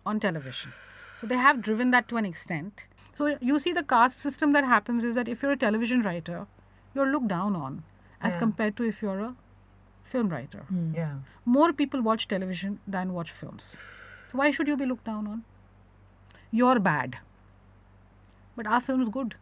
on 0.06 0.20
television. 0.20 0.74
So 1.22 1.28
they 1.28 1.38
have 1.38 1.62
driven 1.62 1.92
that 1.92 2.08
to 2.10 2.18
an 2.18 2.26
extent. 2.26 2.84
So 3.18 3.38
you 3.42 3.60
see, 3.60 3.74
the 3.74 3.84
caste 3.84 4.20
system 4.20 4.52
that 4.54 4.66
happens 4.66 5.04
is 5.04 5.16
that 5.16 5.28
if 5.28 5.42
you're 5.42 5.52
a 5.54 5.58
television 5.58 6.02
writer, 6.02 6.46
you're 6.94 7.08
looked 7.12 7.30
down 7.30 7.56
on 7.56 7.84
as 8.22 8.34
Yeah. 8.34 8.40
compared 8.40 8.78
to 8.78 8.84
if 8.84 9.02
you're 9.02 9.20
a 9.20 9.36
film 10.12 10.30
writer. 10.30 10.64
Hmm. 10.70 10.94
Yeah. 10.94 11.16
More 11.46 11.72
people 11.74 12.02
watch 12.02 12.28
television 12.28 12.80
than 12.88 13.14
watch 13.14 13.32
films. 13.32 13.78
So 14.32 14.38
why 14.38 14.52
should 14.52 14.68
you 14.68 14.78
be 14.78 14.86
looked 14.86 15.06
down 15.06 15.28
on? 15.28 15.44
You're 16.52 16.80
bad. 16.80 17.18
But 18.56 18.68
our 18.68 18.82
film's 18.82 19.10
good. 19.10 19.36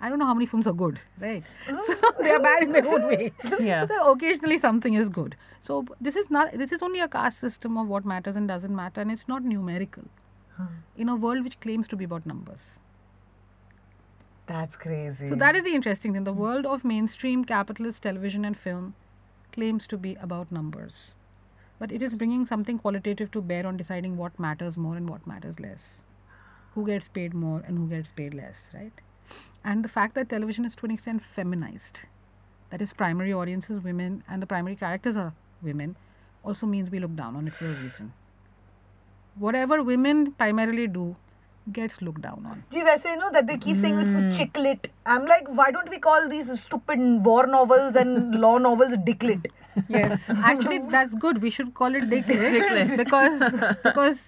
I 0.00 0.08
don't 0.08 0.18
know 0.18 0.26
how 0.26 0.34
many 0.34 0.46
films 0.46 0.66
are 0.66 0.72
good, 0.72 0.98
right? 1.20 1.44
Oh. 1.68 1.96
So 2.00 2.12
they 2.22 2.30
are 2.30 2.40
bad 2.40 2.62
in 2.62 2.72
their 2.72 2.86
own 2.86 3.06
way. 3.06 3.32
Yeah. 3.58 3.86
But 3.86 3.98
occasionally 4.10 4.58
something 4.58 4.94
is 4.94 5.08
good. 5.08 5.36
So 5.62 5.84
this 6.00 6.16
is 6.16 6.30
not 6.30 6.56
this 6.56 6.72
is 6.72 6.82
only 6.82 7.00
a 7.00 7.08
caste 7.08 7.38
system 7.38 7.76
of 7.76 7.88
what 7.88 8.04
matters 8.04 8.36
and 8.36 8.48
doesn't 8.48 8.74
matter, 8.74 9.00
and 9.00 9.10
it's 9.10 9.28
not 9.28 9.42
numerical. 9.44 10.04
In 10.96 11.08
a 11.08 11.16
world 11.16 11.42
which 11.44 11.58
claims 11.60 11.88
to 11.88 11.96
be 11.96 12.04
about 12.04 12.26
numbers. 12.26 12.78
That's 14.46 14.76
crazy. 14.76 15.30
So 15.30 15.36
that 15.36 15.56
is 15.56 15.62
the 15.62 15.74
interesting 15.74 16.12
thing. 16.12 16.24
The 16.24 16.32
world 16.32 16.66
of 16.66 16.84
mainstream 16.84 17.44
capitalist 17.44 18.02
television 18.02 18.44
and 18.44 18.58
film 18.58 18.94
claims 19.52 19.86
to 19.86 19.96
be 19.96 20.16
about 20.16 20.52
numbers. 20.52 21.14
But 21.78 21.92
it 21.92 22.02
is 22.02 22.14
bringing 22.14 22.44
something 22.46 22.78
qualitative 22.78 23.30
to 23.32 23.40
bear 23.40 23.66
on 23.66 23.76
deciding 23.78 24.16
what 24.18 24.38
matters 24.38 24.76
more 24.76 24.96
and 24.96 25.08
what 25.08 25.26
matters 25.26 25.58
less. 25.60 26.02
Who 26.74 26.84
gets 26.86 27.08
paid 27.08 27.32
more 27.32 27.60
and 27.66 27.78
who 27.78 27.88
gets 27.88 28.10
paid 28.10 28.34
less, 28.34 28.68
right? 28.74 28.92
And 29.64 29.84
the 29.84 29.88
fact 29.88 30.14
that 30.14 30.28
television 30.28 30.64
is 30.64 30.74
to 30.76 30.86
an 30.86 30.92
extent 30.92 31.22
feminized, 31.22 32.00
that 32.70 32.80
is, 32.80 32.92
primary 32.92 33.32
audience 33.32 33.68
is 33.68 33.80
women 33.80 34.22
and 34.28 34.42
the 34.42 34.46
primary 34.46 34.76
characters 34.76 35.16
are 35.16 35.32
women, 35.62 35.96
also 36.42 36.66
means 36.66 36.90
we 36.90 36.98
look 36.98 37.14
down 37.14 37.36
on 37.36 37.46
it 37.46 37.54
for 37.54 37.66
a 37.66 37.74
reason. 37.74 38.12
Whatever 39.36 39.82
women 39.82 40.32
primarily 40.32 40.86
do 40.86 41.16
gets 41.72 42.00
looked 42.02 42.22
down 42.22 42.46
on. 42.46 42.62
Gee, 42.70 42.82
वैसे 42.84 43.10
you 43.10 43.16
know 43.16 43.30
that 43.30 43.46
they 43.46 43.56
keep 43.56 43.76
saying 43.76 43.98
it's 44.00 44.14
a 44.14 44.30
chick 44.36 44.56
lit. 44.56 44.88
I'm 45.06 45.26
like, 45.26 45.46
why 45.48 45.70
don't 45.70 45.88
we 45.90 45.98
call 45.98 46.28
these 46.28 46.50
stupid 46.60 47.24
war 47.24 47.46
novels 47.46 47.96
and 47.96 48.34
law 48.40 48.58
novels 48.58 48.96
dicklit? 49.08 49.46
Yes, 49.88 50.20
actually, 50.28 50.80
that's 50.90 51.14
good. 51.14 51.40
We 51.42 51.50
should 51.50 51.74
call 51.74 51.94
it 51.94 52.10
dicklit 52.10 52.96
because 52.96 53.40
because 53.84 54.18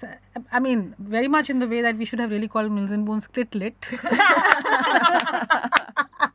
I 0.52 0.60
mean, 0.60 0.94
very 0.98 1.28
much 1.28 1.50
in 1.50 1.58
the 1.58 1.66
way 1.66 1.82
that 1.82 1.96
we 1.96 2.04
should 2.04 2.20
have 2.20 2.30
really 2.30 2.48
called 2.48 2.70
Mills 2.70 2.90
and 2.90 3.04
Boons 3.04 3.26
clitlit. 3.28 3.74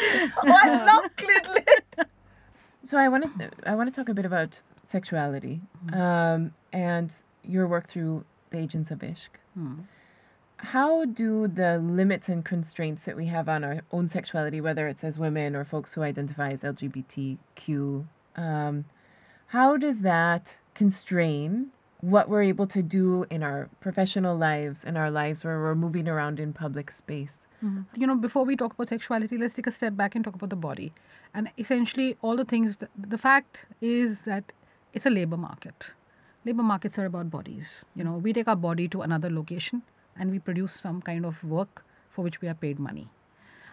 Oh, 0.00 0.56
I 0.56 0.84
love 0.84 1.10
clit 1.16 1.54
lit. 1.54 2.08
So 2.88 2.96
I 2.96 3.08
want 3.08 3.24
to 3.38 3.50
I 3.66 3.74
want 3.74 3.92
to 3.92 4.00
talk 4.00 4.08
a 4.08 4.14
bit 4.14 4.24
about 4.24 4.58
sexuality 4.86 5.60
um, 5.92 6.52
and 6.72 7.10
your 7.42 7.66
work 7.66 7.90
through 7.90 8.14
the 8.14 8.24
Agents 8.54 8.90
of 8.90 9.00
Ishq. 9.00 9.28
Hmm. 9.54 9.80
How 10.58 11.04
do 11.04 11.46
the 11.46 11.78
limits 11.78 12.28
and 12.28 12.44
constraints 12.44 13.02
that 13.02 13.16
we 13.16 13.26
have 13.26 13.48
on 13.48 13.62
our 13.62 13.82
own 13.92 14.08
sexuality, 14.08 14.60
whether 14.60 14.88
it's 14.88 15.04
as 15.04 15.16
women 15.16 15.54
or 15.54 15.64
folks 15.64 15.94
who 15.94 16.02
identify 16.02 16.50
as 16.50 16.62
LGBTQ, 16.62 18.04
um, 18.36 18.84
how 19.46 19.76
does 19.76 20.00
that 20.00 20.52
constrain 20.74 21.68
what 22.00 22.28
we're 22.28 22.42
able 22.42 22.66
to 22.66 22.82
do 22.82 23.24
in 23.30 23.42
our 23.42 23.68
professional 23.80 24.36
lives, 24.36 24.84
in 24.84 24.96
our 24.96 25.10
lives 25.10 25.44
where 25.44 25.58
we're 25.58 25.74
moving 25.74 26.08
around 26.08 26.38
in 26.38 26.52
public 26.52 26.90
space? 26.90 27.46
You 27.96 28.06
know, 28.06 28.14
before 28.14 28.44
we 28.44 28.56
talk 28.56 28.74
about 28.74 28.88
sexuality, 28.88 29.36
let's 29.36 29.54
take 29.54 29.66
a 29.66 29.72
step 29.72 29.96
back 29.96 30.14
and 30.14 30.24
talk 30.24 30.34
about 30.34 30.50
the 30.50 30.56
body. 30.56 30.92
And 31.34 31.50
essentially, 31.58 32.16
all 32.22 32.36
the 32.36 32.44
things, 32.44 32.76
the 32.96 33.18
fact 33.18 33.58
is 33.80 34.20
that 34.20 34.52
it's 34.92 35.06
a 35.06 35.10
labor 35.10 35.36
market. 35.36 35.90
Labor 36.48 36.62
markets 36.62 36.98
are 36.98 37.04
about 37.04 37.30
bodies. 37.30 37.84
You 37.94 38.04
know, 38.04 38.12
we 38.26 38.32
take 38.32 38.48
our 38.48 38.56
body 38.56 38.88
to 38.88 39.02
another 39.02 39.28
location 39.28 39.82
and 40.18 40.30
we 40.30 40.38
produce 40.38 40.72
some 40.72 41.02
kind 41.02 41.26
of 41.26 41.44
work 41.44 41.84
for 42.08 42.22
which 42.22 42.40
we 42.40 42.48
are 42.48 42.54
paid 42.54 42.78
money. 42.78 43.06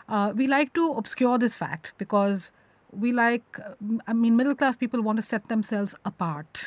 Uh, 0.10 0.34
we 0.36 0.46
like 0.46 0.74
to 0.74 0.92
obscure 0.92 1.38
this 1.38 1.54
fact 1.54 1.94
because 1.98 2.52
we 2.92 3.14
like, 3.14 3.60
I 4.08 4.12
mean, 4.14 4.36
middle 4.36 4.56
class 4.56 4.76
people 4.76 5.02
want 5.02 5.16
to 5.20 5.22
set 5.22 5.48
themselves 5.48 5.96
apart 6.04 6.60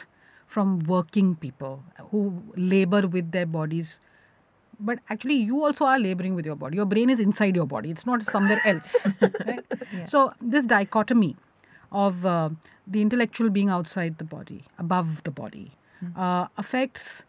from 0.47 0.79
working 0.95 1.37
people 1.37 1.85
who 2.11 2.43
labor 2.57 3.07
with 3.07 3.31
their 3.31 3.45
bodies 3.45 4.01
but 4.81 5.01
actually 5.11 5.35
you 5.35 5.63
also 5.63 5.85
are 5.85 5.99
laboring 5.99 6.35
with 6.35 6.47
your 6.47 6.57
body 6.57 6.77
your 6.77 6.87
brain 6.87 7.11
is 7.11 7.21
inside 7.21 7.55
your 7.55 7.67
body 7.67 7.91
it's 7.91 8.07
not 8.07 8.23
somewhere 8.23 8.63
else 8.65 8.95
right? 9.47 9.65
so 10.07 10.33
this 10.41 10.65
dichotomy 10.65 11.37
of 11.91 12.25
uh, 12.25 12.49
the 12.87 13.03
intellectual 13.03 13.51
being 13.51 13.69
outside 13.69 14.17
the 14.19 14.25
body 14.25 14.65
above 14.79 15.23
the 15.25 15.31
body 15.31 15.73
uh, 16.17 16.47
affects 16.57 17.23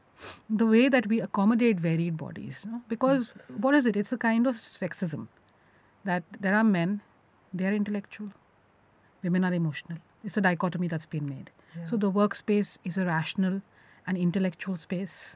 the 0.49 0.65
way 0.65 0.89
that 0.89 1.07
we 1.07 1.21
accommodate 1.21 1.79
varied 1.79 2.17
bodies 2.17 2.65
no? 2.65 2.81
because 2.89 3.33
what 3.57 3.73
is 3.73 3.85
it? 3.85 3.95
It's 3.95 4.11
a 4.11 4.17
kind 4.17 4.47
of 4.47 4.57
sexism 4.57 5.27
that 6.03 6.23
there 6.39 6.55
are 6.55 6.63
men 6.63 7.01
they 7.53 7.65
are 7.65 7.73
intellectual 7.73 8.29
women 9.23 9.43
are 9.43 9.53
emotional. 9.53 9.97
It's 10.23 10.37
a 10.37 10.41
dichotomy 10.41 10.87
that's 10.87 11.05
been 11.05 11.27
made. 11.27 11.49
So 11.89 11.97
the 11.97 12.11
workspace 12.11 12.77
is 12.83 12.97
a 12.97 13.05
rational 13.05 13.61
and 14.07 14.17
intellectual 14.17 14.77
space 14.77 15.35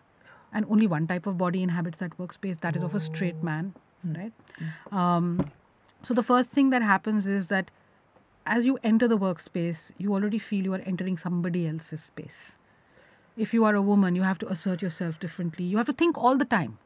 and 0.54 0.66
only 0.70 0.88
one 0.88 1.08
type 1.08 1.26
of 1.26 1.38
body 1.38 1.64
inhabits 1.64 2.00
that 2.00 2.18
workspace 2.18 2.60
that 2.62 2.76
is 2.76 2.84
of 2.84 2.96
a 2.96 3.00
straight 3.00 3.42
man 3.44 3.74
right? 4.06 4.34
Um, 4.92 5.52
so 6.04 6.14
the 6.14 6.24
first 6.24 6.50
thing 6.50 6.70
that 6.72 6.82
happens 6.82 7.28
is 7.28 7.48
that 7.48 7.72
as 8.46 8.66
you 8.66 8.78
enter 8.84 9.08
the 9.08 9.18
workspace 9.18 9.78
you 9.98 10.14
already 10.14 10.38
feel 10.40 10.64
you 10.64 10.74
are 10.74 10.82
entering 10.86 11.18
somebody 11.18 11.68
else's 11.68 12.04
space 12.04 12.58
if 13.36 13.54
you 13.54 13.64
are 13.66 13.76
a 13.76 13.82
woman 13.82 14.16
you 14.16 14.22
have 14.22 14.38
to 14.40 14.48
assert 14.52 14.82
yourself 14.82 15.20
differently. 15.20 15.66
You 15.66 15.78
have 15.78 15.88
to 15.88 15.94
think 15.94 16.18
all 16.18 16.38
the 16.38 16.46
time 16.46 16.78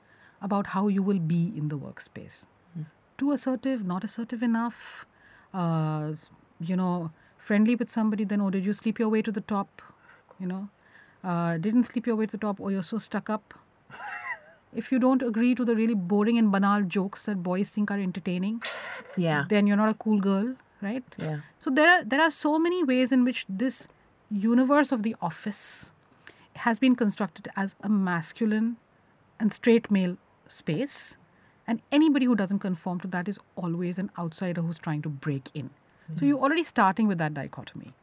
about 0.41 0.67
how 0.67 0.87
you 0.87 1.03
will 1.03 1.19
be 1.19 1.51
in 1.55 1.67
the 1.67 1.77
workspace. 1.77 2.45
Too 3.17 3.31
assertive 3.31 3.85
not 3.85 4.03
assertive 4.03 4.43
enough. 4.43 5.05
Uh, 5.53 6.13
you 6.59 6.75
know 6.75 7.11
friendly 7.37 7.75
with 7.75 7.89
somebody 7.89 8.23
then 8.25 8.41
oh 8.41 8.49
did 8.49 8.65
you 8.65 8.73
sleep 8.73 8.99
your 8.99 9.09
way 9.09 9.21
to 9.21 9.31
the 9.31 9.41
top? 9.41 9.81
You 10.39 10.47
know? 10.47 10.69
Uh, 11.23 11.57
didn't 11.57 11.85
sleep 11.85 12.05
your 12.07 12.15
way 12.15 12.25
to 12.27 12.31
the 12.37 12.37
top 12.45 12.59
or 12.59 12.71
you're 12.71 12.83
so 12.83 12.97
stuck 12.97 13.29
up. 13.29 13.53
If 14.73 14.91
you 14.91 14.99
don't 14.99 15.21
agree 15.23 15.55
to 15.55 15.65
the 15.65 15.75
really 15.75 15.95
boring 15.95 16.37
and 16.37 16.51
banal 16.51 16.83
jokes 16.83 17.23
that 17.23 17.41
boys 17.41 17.69
think 17.69 17.89
are 17.89 17.99
entertaining 17.99 18.61
Yeah. 19.15 19.45
then 19.49 19.65
you're 19.67 19.77
not 19.77 19.89
a 19.89 19.93
cool 19.95 20.19
girl 20.19 20.55
right? 20.81 21.03
Yeah. 21.17 21.37
so 21.59 21.71
there 21.71 21.89
are 21.89 22.03
there 22.03 22.21
are 22.21 22.29
so 22.31 22.57
many 22.59 22.83
ways 22.83 23.11
in 23.11 23.23
which 23.23 23.45
this 23.49 23.87
universe 24.29 24.91
of 24.91 25.01
the 25.03 25.15
office 25.21 25.91
has 26.57 26.79
been 26.79 26.95
constructed 26.95 27.49
as 27.55 27.75
a 27.81 27.89
masculine 27.89 28.77
and 29.39 29.53
straight 29.53 29.89
male 29.91 30.17
space. 30.47 31.15
And 31.67 31.81
anybody 31.91 32.25
who 32.25 32.35
doesn't 32.35 32.59
conform 32.59 32.99
to 33.01 33.07
that 33.09 33.27
is 33.27 33.39
always 33.55 33.97
an 33.97 34.09
outsider 34.17 34.61
who's 34.61 34.77
trying 34.77 35.01
to 35.03 35.09
break 35.09 35.49
in. 35.53 35.69
So 36.15 36.19
hmm. 36.19 36.25
you're 36.25 36.39
already 36.39 36.63
starting 36.63 37.07
with 37.07 37.17
that 37.17 37.33
dichotomy. 37.33 37.93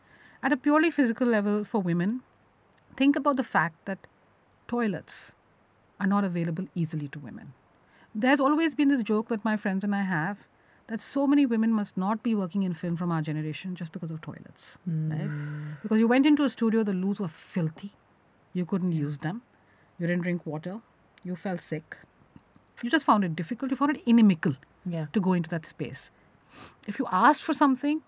At 0.42 0.52
a 0.52 0.56
purely 0.56 0.90
physical 0.90 1.26
level 1.26 1.64
for 1.64 1.80
women 1.80 2.20
think 2.96 3.16
about 3.16 3.36
the 3.36 3.44
fact 3.44 3.76
that 3.86 4.06
toilets 4.68 5.32
are 6.00 6.06
not 6.06 6.24
available 6.24 6.66
easily 6.74 7.08
to 7.08 7.18
women. 7.18 7.52
There's 8.14 8.40
always 8.40 8.74
been 8.74 8.88
this 8.88 9.02
joke 9.02 9.28
that 9.28 9.44
my 9.44 9.56
friends 9.56 9.84
and 9.84 9.94
I 9.94 10.02
have 10.02 10.38
that 10.86 11.00
so 11.00 11.26
many 11.26 11.46
women 11.46 11.72
must 11.72 11.96
not 11.96 12.22
be 12.22 12.34
working 12.34 12.62
in 12.62 12.74
film 12.74 12.96
from 12.96 13.10
our 13.10 13.22
generation 13.22 13.74
just 13.74 13.92
because 13.92 14.10
of 14.10 14.20
toilets, 14.20 14.76
right? 14.86 15.20
Hmm. 15.20 15.72
Because 15.82 15.98
you 15.98 16.06
went 16.06 16.26
into 16.26 16.44
a 16.44 16.50
studio, 16.50 16.82
the 16.82 16.92
loos 16.92 17.20
were 17.20 17.28
filthy, 17.28 17.92
you 18.54 18.64
couldn't 18.64 18.92
use 18.92 19.18
them, 19.18 19.42
you 19.98 20.06
didn't 20.06 20.22
drink 20.22 20.46
water, 20.46 20.80
you 21.24 21.36
felt 21.36 21.60
sick, 21.60 21.96
you 22.82 22.90
just 22.90 23.04
found 23.04 23.24
it 23.24 23.36
difficult, 23.36 23.70
you 23.70 23.76
found 23.76 23.96
it 23.96 24.02
inimical 24.06 24.56
Yeah. 24.86 25.06
to 25.12 25.20
go 25.20 25.32
into 25.32 25.50
that 25.50 25.66
space. 25.66 26.10
If 26.86 26.98
you 26.98 27.06
asked 27.10 27.42
for 27.42 27.52
something, 27.54 28.02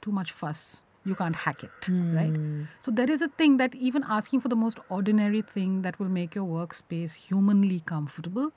too 0.00 0.12
much 0.12 0.32
fuss, 0.32 0.82
you 1.04 1.14
can't 1.14 1.34
hack 1.34 1.64
it, 1.64 1.84
hmm. 1.86 2.16
right? 2.16 2.66
So 2.80 2.90
there 2.90 3.10
is 3.10 3.22
a 3.22 3.28
thing 3.28 3.56
that 3.58 3.74
even 3.74 4.04
asking 4.08 4.40
for 4.40 4.48
the 4.48 4.56
most 4.56 4.78
ordinary 4.88 5.42
thing 5.42 5.82
that 5.82 5.98
will 5.98 6.08
make 6.08 6.34
your 6.34 6.44
workspace 6.44 7.14
humanly 7.14 7.80
comfortable, 7.80 8.52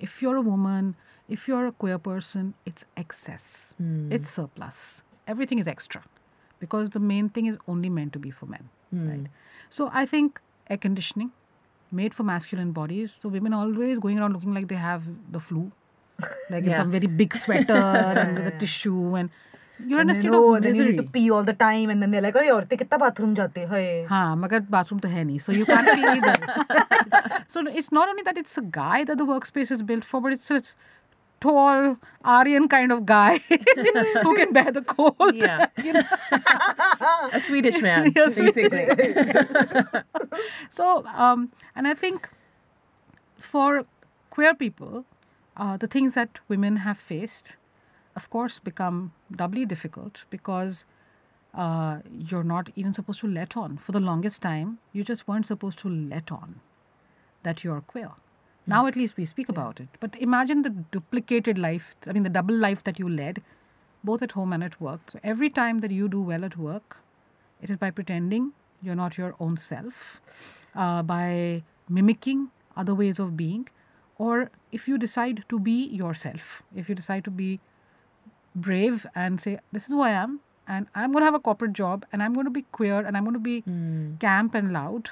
if 0.00 0.22
you're 0.22 0.36
a 0.36 0.42
woman, 0.42 0.96
if 1.28 1.46
you're 1.48 1.66
a 1.66 1.72
queer 1.72 1.98
person, 1.98 2.54
it's 2.66 2.84
excess, 2.96 3.74
hmm. 3.78 4.10
it's 4.12 4.30
surplus. 4.30 5.02
Everything 5.26 5.58
is 5.58 5.68
extra 5.68 6.02
because 6.60 6.90
the 6.90 7.00
main 7.00 7.28
thing 7.28 7.46
is 7.46 7.58
only 7.68 7.88
meant 7.88 8.12
to 8.12 8.18
be 8.18 8.30
for 8.30 8.46
men, 8.46 8.68
hmm. 8.90 9.08
right? 9.10 9.26
So 9.70 9.90
I 9.92 10.06
think 10.06 10.40
air 10.69 10.77
conditioning 10.77 11.31
made 11.91 12.13
for 12.13 12.23
masculine 12.23 12.71
bodies. 12.71 13.15
So 13.19 13.29
women 13.29 13.53
always 13.53 13.99
going 13.99 14.19
around 14.19 14.33
looking 14.33 14.53
like 14.53 14.67
they 14.67 14.75
have 14.75 15.03
the 15.31 15.39
flu, 15.39 15.71
like 16.49 16.63
in 16.65 16.69
Yeah. 16.71 16.77
some 16.77 16.91
very 16.91 17.07
big 17.07 17.35
sweater 17.35 17.73
and 17.73 18.37
with 18.37 18.47
a 18.47 18.51
tissue 18.51 19.15
and 19.15 19.29
you're 19.79 20.01
in 20.01 20.09
And 20.09 20.11
a 20.11 20.13
then, 20.15 20.23
state 20.23 20.33
oh, 20.33 20.53
of 20.55 20.61
then 20.61 20.75
you 20.75 20.83
misery. 20.83 20.91
need 20.91 20.97
to 20.97 21.03
pee 21.03 21.29
all 21.31 21.43
the 21.43 21.53
time, 21.53 21.89
and 21.89 22.01
then 22.01 22.11
they're 22.11 22.21
like, 22.21 22.35
"Oh, 22.35 22.41
औरतें 22.57 22.77
कितना 22.77 22.99
bathroom 23.05 23.35
जाते 23.35 23.67
हैं?" 23.71 24.07
हाँ 24.09 24.35
मगर 24.37 24.59
bathroom 24.69 25.01
तो 25.01 25.07
है 25.09 25.23
नहीं 25.23 25.39
so 25.41 25.53
you 25.53 25.65
can't 25.65 25.89
feel 25.89 26.09
either 26.15 26.35
so 27.53 27.61
it's 27.81 27.91
not 27.91 28.09
only 28.09 28.23
that 28.23 28.37
it's 28.37 28.57
a 28.57 28.61
guy 28.61 29.03
that 29.03 29.17
the 29.17 29.25
workspace 29.25 29.71
is 29.71 29.83
built 29.83 30.05
for 30.05 30.21
but 30.21 30.33
it's 30.33 30.51
a 30.51 30.61
tall 31.40 31.96
Aryan 32.24 32.68
kind 32.68 32.92
of 32.92 33.06
guy 33.06 33.38
who 34.22 34.36
can 34.36 34.52
bear 34.52 34.72
the 34.72 34.82
cold 34.82 35.34
Yeah. 35.34 35.66
you 35.82 35.92
know? 35.92 36.02
A 37.32 37.40
Swedish 37.44 37.80
man, 37.80 38.12
Yeah, 38.16 38.28
basically. 38.28 38.86
so 40.70 41.04
um, 41.06 41.52
and 41.76 41.86
I 41.86 41.94
think 41.94 42.28
for 43.38 43.84
queer 44.30 44.54
people 44.54 45.04
uh, 45.56 45.76
the 45.76 45.86
things 45.86 46.14
that 46.14 46.38
women 46.48 46.76
have 46.76 46.98
faced 46.98 47.52
of 48.16 48.28
course 48.30 48.58
become 48.58 49.12
doubly 49.36 49.64
difficult 49.64 50.24
because 50.30 50.84
uh, 51.54 51.98
you're 52.10 52.44
not 52.44 52.68
even 52.76 52.92
supposed 52.92 53.20
to 53.20 53.26
let 53.26 53.56
on. 53.56 53.78
For 53.78 53.92
the 53.92 54.00
longest 54.00 54.42
time, 54.42 54.78
you 54.92 55.02
just 55.02 55.26
weren't 55.26 55.46
supposed 55.46 55.78
to 55.80 55.88
let 55.88 56.30
on 56.30 56.60
that 57.42 57.64
you're 57.64 57.80
queer. 57.80 58.10
Now, 58.68 58.86
at 58.86 58.96
least 58.96 59.16
we 59.16 59.24
speak 59.26 59.48
about 59.48 59.80
it. 59.80 59.88
But 60.00 60.14
imagine 60.20 60.62
the 60.62 60.70
duplicated 60.70 61.58
life, 61.58 61.94
I 62.06 62.12
mean, 62.12 62.22
the 62.22 62.30
double 62.38 62.54
life 62.54 62.84
that 62.84 62.98
you 62.98 63.08
led, 63.08 63.42
both 64.04 64.22
at 64.22 64.32
home 64.32 64.52
and 64.52 64.62
at 64.62 64.80
work. 64.80 65.00
So, 65.10 65.18
every 65.24 65.50
time 65.50 65.80
that 65.80 65.90
you 65.90 66.08
do 66.08 66.20
well 66.20 66.44
at 66.44 66.56
work, 66.56 66.98
it 67.62 67.70
is 67.70 67.76
by 67.76 67.90
pretending 67.90 68.52
you're 68.82 68.94
not 68.94 69.18
your 69.18 69.34
own 69.40 69.56
self, 69.56 70.20
uh, 70.74 71.02
by 71.02 71.62
mimicking 71.88 72.50
other 72.76 72.94
ways 72.94 73.18
of 73.18 73.36
being, 73.36 73.68
or 74.18 74.50
if 74.72 74.86
you 74.88 74.98
decide 74.98 75.44
to 75.48 75.58
be 75.58 75.86
yourself, 75.86 76.62
if 76.74 76.88
you 76.88 76.94
decide 76.94 77.24
to 77.24 77.30
be 77.30 77.60
brave 78.54 79.06
and 79.14 79.40
say, 79.40 79.58
This 79.72 79.84
is 79.84 79.88
who 79.88 80.02
I 80.02 80.10
am, 80.10 80.40
and 80.66 80.86
I'm 80.94 81.12
going 81.12 81.22
to 81.22 81.26
have 81.26 81.34
a 81.34 81.40
corporate 81.40 81.72
job, 81.72 82.04
and 82.12 82.22
I'm 82.22 82.34
going 82.34 82.44
to 82.46 82.50
be 82.50 82.62
queer, 82.72 83.00
and 83.06 83.16
I'm 83.16 83.24
going 83.24 83.34
to 83.34 83.40
be 83.40 83.62
Mm. 83.62 84.18
camp 84.20 84.54
and 84.54 84.72
loud, 84.72 85.10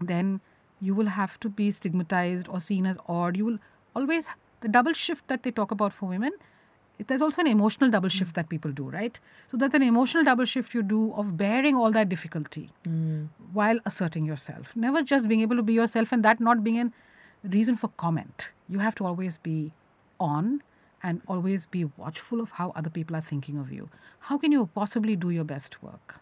then 0.00 0.40
you 0.80 0.94
will 0.94 1.06
have 1.06 1.38
to 1.40 1.48
be 1.48 1.70
stigmatized 1.72 2.48
or 2.48 2.60
seen 2.60 2.86
as 2.86 2.98
odd. 3.06 3.36
You 3.36 3.44
will 3.46 3.58
always, 3.94 4.26
the 4.60 4.68
double 4.68 4.92
shift 4.92 5.26
that 5.28 5.42
they 5.42 5.50
talk 5.50 5.70
about 5.70 5.92
for 5.92 6.06
women, 6.08 6.32
there's 7.06 7.22
also 7.22 7.40
an 7.40 7.46
emotional 7.46 7.90
double 7.90 8.08
shift 8.08 8.34
that 8.34 8.48
people 8.48 8.72
do, 8.72 8.88
right? 8.90 9.18
So 9.50 9.56
that's 9.56 9.74
an 9.74 9.82
emotional 9.82 10.24
double 10.24 10.44
shift 10.44 10.74
you 10.74 10.82
do 10.82 11.12
of 11.14 11.36
bearing 11.36 11.76
all 11.76 11.92
that 11.92 12.08
difficulty 12.08 12.70
Mm. 12.84 13.28
while 13.52 13.78
asserting 13.86 14.24
yourself. 14.24 14.74
Never 14.76 15.02
just 15.02 15.28
being 15.28 15.40
able 15.40 15.56
to 15.56 15.62
be 15.62 15.74
yourself 15.74 16.12
and 16.12 16.24
that 16.24 16.40
not 16.40 16.62
being 16.64 16.80
a 16.80 16.90
reason 17.48 17.76
for 17.76 17.88
comment. 17.96 18.50
You 18.68 18.78
have 18.80 18.94
to 18.96 19.06
always 19.06 19.38
be 19.38 19.72
on 20.20 20.62
and 21.02 21.22
always 21.28 21.66
be 21.66 21.84
watchful 21.96 22.40
of 22.40 22.50
how 22.50 22.70
other 22.76 22.90
people 22.90 23.16
are 23.16 23.20
thinking 23.22 23.58
of 23.58 23.72
you. 23.72 23.88
How 24.20 24.38
can 24.38 24.52
you 24.52 24.66
possibly 24.74 25.16
do 25.16 25.30
your 25.30 25.44
best 25.44 25.82
work 25.82 26.16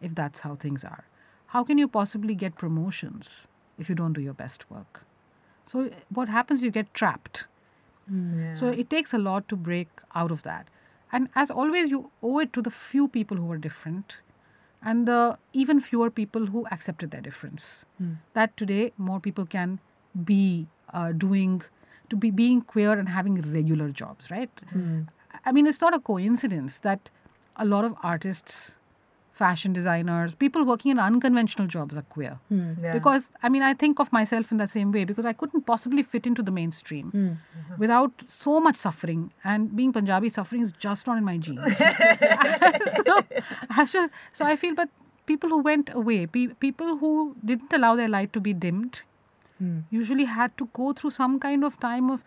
if 0.00 0.14
that's 0.14 0.40
how 0.40 0.56
things 0.56 0.84
are? 0.84 1.04
How 1.46 1.64
can 1.64 1.78
you 1.78 1.88
possibly 1.88 2.34
get 2.34 2.56
promotions 2.56 3.46
if 3.80 3.88
you 3.88 3.94
don't 3.94 4.12
do 4.12 4.20
your 4.20 4.34
best 4.34 4.70
work? 4.70 5.04
So, 5.66 5.90
what 6.20 6.28
happens, 6.28 6.62
you 6.62 6.70
get 6.70 6.92
trapped. 6.94 7.44
So, 8.60 8.68
it 8.68 8.90
takes 8.90 9.12
a 9.12 9.18
lot 9.18 9.48
to 9.48 9.56
break 9.56 9.88
out 10.14 10.30
of 10.30 10.42
that. 10.42 10.66
And 11.12 11.28
as 11.34 11.50
always, 11.50 11.90
you 11.90 12.10
owe 12.22 12.38
it 12.40 12.52
to 12.54 12.62
the 12.62 12.70
few 12.70 13.06
people 13.08 13.36
who 13.36 13.50
are 13.52 13.58
different 13.58 14.16
and 14.82 15.06
the 15.06 15.38
even 15.52 15.80
fewer 15.80 16.10
people 16.10 16.46
who 16.46 16.66
accepted 16.70 17.10
their 17.10 17.20
difference. 17.20 17.84
Hmm. 17.98 18.12
That 18.34 18.56
today 18.56 18.92
more 18.96 19.20
people 19.20 19.46
can 19.46 19.78
be 20.24 20.66
uh, 20.92 21.12
doing, 21.12 21.62
to 22.10 22.16
be 22.16 22.30
being 22.30 22.62
queer 22.62 22.92
and 22.98 23.08
having 23.08 23.40
regular 23.52 23.90
jobs, 23.90 24.30
right? 24.30 24.50
Mm. 24.74 25.06
I 25.44 25.52
mean, 25.52 25.66
it's 25.66 25.80
not 25.80 25.94
a 25.94 26.00
coincidence 26.00 26.78
that 26.78 27.10
a 27.56 27.64
lot 27.64 27.84
of 27.84 27.94
artists, 28.02 28.72
fashion 29.40 29.72
designers, 29.78 30.34
people 30.44 30.64
working 30.70 30.90
in 30.94 30.98
unconventional 31.04 31.66
jobs 31.74 31.96
are 32.00 32.04
queer. 32.14 32.32
Mm. 32.52 32.82
Yeah. 32.86 32.92
Because, 32.96 33.28
I 33.42 33.50
mean, 33.54 33.62
I 33.68 33.72
think 33.82 34.00
of 34.04 34.12
myself 34.16 34.50
in 34.56 34.58
the 34.62 34.68
same 34.72 34.92
way 34.96 35.04
because 35.10 35.28
I 35.32 35.34
couldn't 35.42 35.66
possibly 35.72 36.02
fit 36.14 36.26
into 36.32 36.42
the 36.48 36.54
mainstream 36.60 37.12
Mm. 37.20 37.78
without 37.84 38.24
so 38.38 38.56
much 38.68 38.80
suffering. 38.86 39.22
And 39.52 39.74
being 39.82 39.92
Punjabi, 39.98 40.30
suffering 40.38 40.62
is 40.68 40.72
just 40.88 41.06
not 41.10 41.18
in 41.22 41.28
my 41.30 41.36
genes. 41.48 41.78
so, 43.06 43.20
I 43.70 43.84
so 43.86 44.44
I 44.44 44.56
feel, 44.64 44.74
but 44.74 44.88
people 45.26 45.48
who 45.56 45.62
went 45.70 45.90
away, 46.02 46.18
pe- 46.26 46.54
people 46.66 46.96
who 47.04 47.14
didn't 47.52 47.72
allow 47.80 47.94
their 48.02 48.08
light 48.18 48.32
to 48.40 48.40
be 48.50 48.54
dimmed, 48.66 49.00
Mm. 49.62 49.80
usually 49.94 50.24
had 50.24 50.52
to 50.60 50.66
go 50.76 50.90
through 50.98 51.10
some 51.14 51.32
kind 51.40 51.64
of 51.68 51.74
time 51.80 52.06
of 52.12 52.22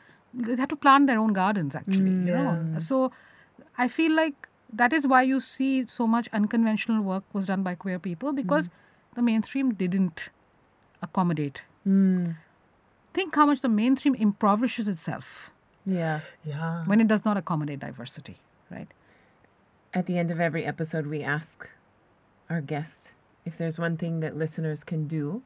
they 0.48 0.56
had 0.56 0.70
to 0.74 0.76
plant 0.82 1.08
their 1.12 1.18
own 1.22 1.32
gardens 1.38 1.78
actually 1.80 2.12
Mm, 2.18 2.28
you 2.28 2.34
know 2.36 2.82
so 2.90 3.00
i 3.86 3.88
feel 3.96 4.14
like 4.20 4.48
that 4.74 4.94
is 4.94 5.08
why 5.08 5.22
you 5.24 5.40
see 5.40 5.86
so 5.88 6.08
much 6.08 6.30
unconventional 6.34 7.02
work 7.04 7.24
was 7.34 7.46
done 7.46 7.64
by 7.64 7.76
queer 7.76 8.00
people 8.00 8.34
because 8.34 8.70
the 9.16 9.22
mainstream 9.22 9.74
didn't 9.74 10.30
accommodate 11.02 11.62
Mm. 11.88 12.36
think 13.14 13.36
how 13.36 13.46
much 13.46 13.62
the 13.62 13.70
mainstream 13.70 14.16
impoverishes 14.16 14.88
itself 14.88 15.52
Yeah. 15.86 16.22
yeah. 16.46 16.86
when 16.86 17.02
it 17.02 17.08
does 17.08 17.26
not 17.26 17.38
accommodate 17.38 17.80
diversity 17.80 18.38
right 18.72 18.88
At 19.94 20.06
the 20.08 20.18
end 20.18 20.32
of 20.32 20.40
every 20.40 20.66
episode, 20.66 21.06
we 21.08 21.22
ask 21.24 21.70
our 22.50 22.62
guest 22.62 23.10
if 23.46 23.58
there's 23.58 23.78
one 23.78 23.98
thing 23.98 24.20
that 24.22 24.36
listeners 24.38 24.84
can 24.84 25.08
do 25.08 25.44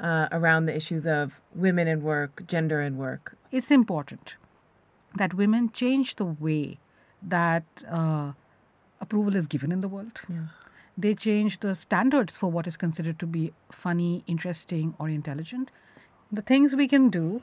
uh, 0.00 0.28
around 0.32 0.66
the 0.66 0.76
issues 0.76 1.06
of 1.06 1.40
women 1.54 1.86
in 1.88 2.02
work, 2.02 2.46
gender 2.46 2.80
in 2.82 2.96
work. 2.96 3.36
it's 3.50 3.70
important 3.70 4.34
that 5.16 5.34
women 5.34 5.70
change 5.72 6.16
the 6.16 6.24
way 6.24 6.78
that 7.22 7.64
uh, 7.90 8.32
approval 9.00 9.36
is 9.36 9.46
given 9.46 9.72
in 9.72 9.80
the 9.80 9.88
world. 9.88 10.20
Yeah. 10.28 10.46
They 10.96 11.14
change 11.14 11.60
the 11.60 11.74
standards 11.74 12.36
for 12.36 12.50
what 12.50 12.66
is 12.66 12.76
considered 12.76 13.18
to 13.18 13.26
be 13.26 13.52
funny, 13.72 14.22
interesting, 14.26 14.94
or 14.98 15.08
intelligent. 15.08 15.70
The 16.30 16.42
things 16.42 16.74
we 16.74 16.86
can 16.88 17.10
do 17.10 17.42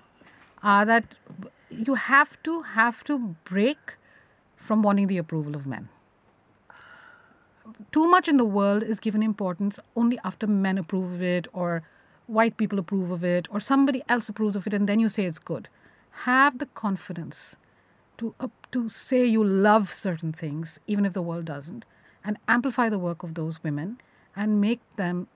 are 0.64 0.86
that 0.86 1.04
you 1.70 1.96
have 1.96 2.42
to 2.44 2.62
have 2.62 3.04
to 3.06 3.36
break 3.44 3.96
from 4.56 4.84
wanting 4.84 5.08
the 5.08 5.18
approval 5.18 5.56
of 5.56 5.66
men. 5.66 5.90
Too 7.92 8.08
much 8.08 8.28
in 8.28 8.38
the 8.38 8.46
world 8.46 8.84
is 8.84 9.00
given 9.00 9.24
importance 9.24 9.80
only 9.96 10.20
after 10.24 10.48
men 10.48 10.78
approve 10.78 11.14
of 11.14 11.22
it 11.22 11.48
or 11.54 11.84
white 12.28 12.58
people 12.58 12.80
approve 12.80 13.12
of 13.12 13.24
it 13.24 13.48
or 13.52 13.60
somebody 13.60 14.04
else 14.08 14.30
approves 14.30 14.56
of 14.56 14.68
it 14.68 14.74
and 14.74 14.88
then 14.88 15.00
you 15.00 15.10
say 15.10 15.26
it's 15.26 15.40
good. 15.40 15.68
Have 16.12 16.58
the 16.58 16.66
confidence 16.68 17.56
to 18.22 18.34
uh, 18.40 18.48
to 18.72 18.90
say 18.90 19.26
you 19.26 19.44
love 19.44 19.94
certain 19.94 20.34
things 20.34 20.80
even 20.88 21.06
if 21.06 21.14
the 21.14 21.22
world 21.30 21.46
doesn't 21.46 21.86
and 22.24 22.38
amplify 22.48 22.90
the 22.90 23.00
work 23.00 23.24
of 23.24 23.36
those 23.36 23.64
women 23.64 24.00
and 24.36 24.62
make 24.62 24.82
them 24.98 25.28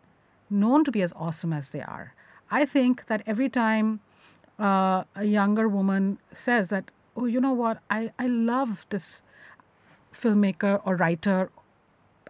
known 0.50 0.84
to 0.86 0.91
be 0.91 1.02
as 1.02 1.13
awesome 1.15 1.54
as 1.54 1.69
they 1.69 1.82
are. 1.82 2.13
I 2.52 2.65
think 2.65 3.06
that 3.08 3.24
every 3.28 3.50
time 3.50 4.00
uh, 4.60 5.04
a 5.15 5.26
younger 5.26 5.67
woman 5.69 6.19
says 6.34 6.69
that, 6.69 6.91
oh, 7.17 7.26
you 7.26 7.41
know 7.41 7.54
what, 7.54 7.80
I, 7.89 8.12
I 8.19 8.28
love 8.28 8.86
this 8.89 9.21
filmmaker 10.13 10.82
or 10.86 10.95
writer, 10.95 11.52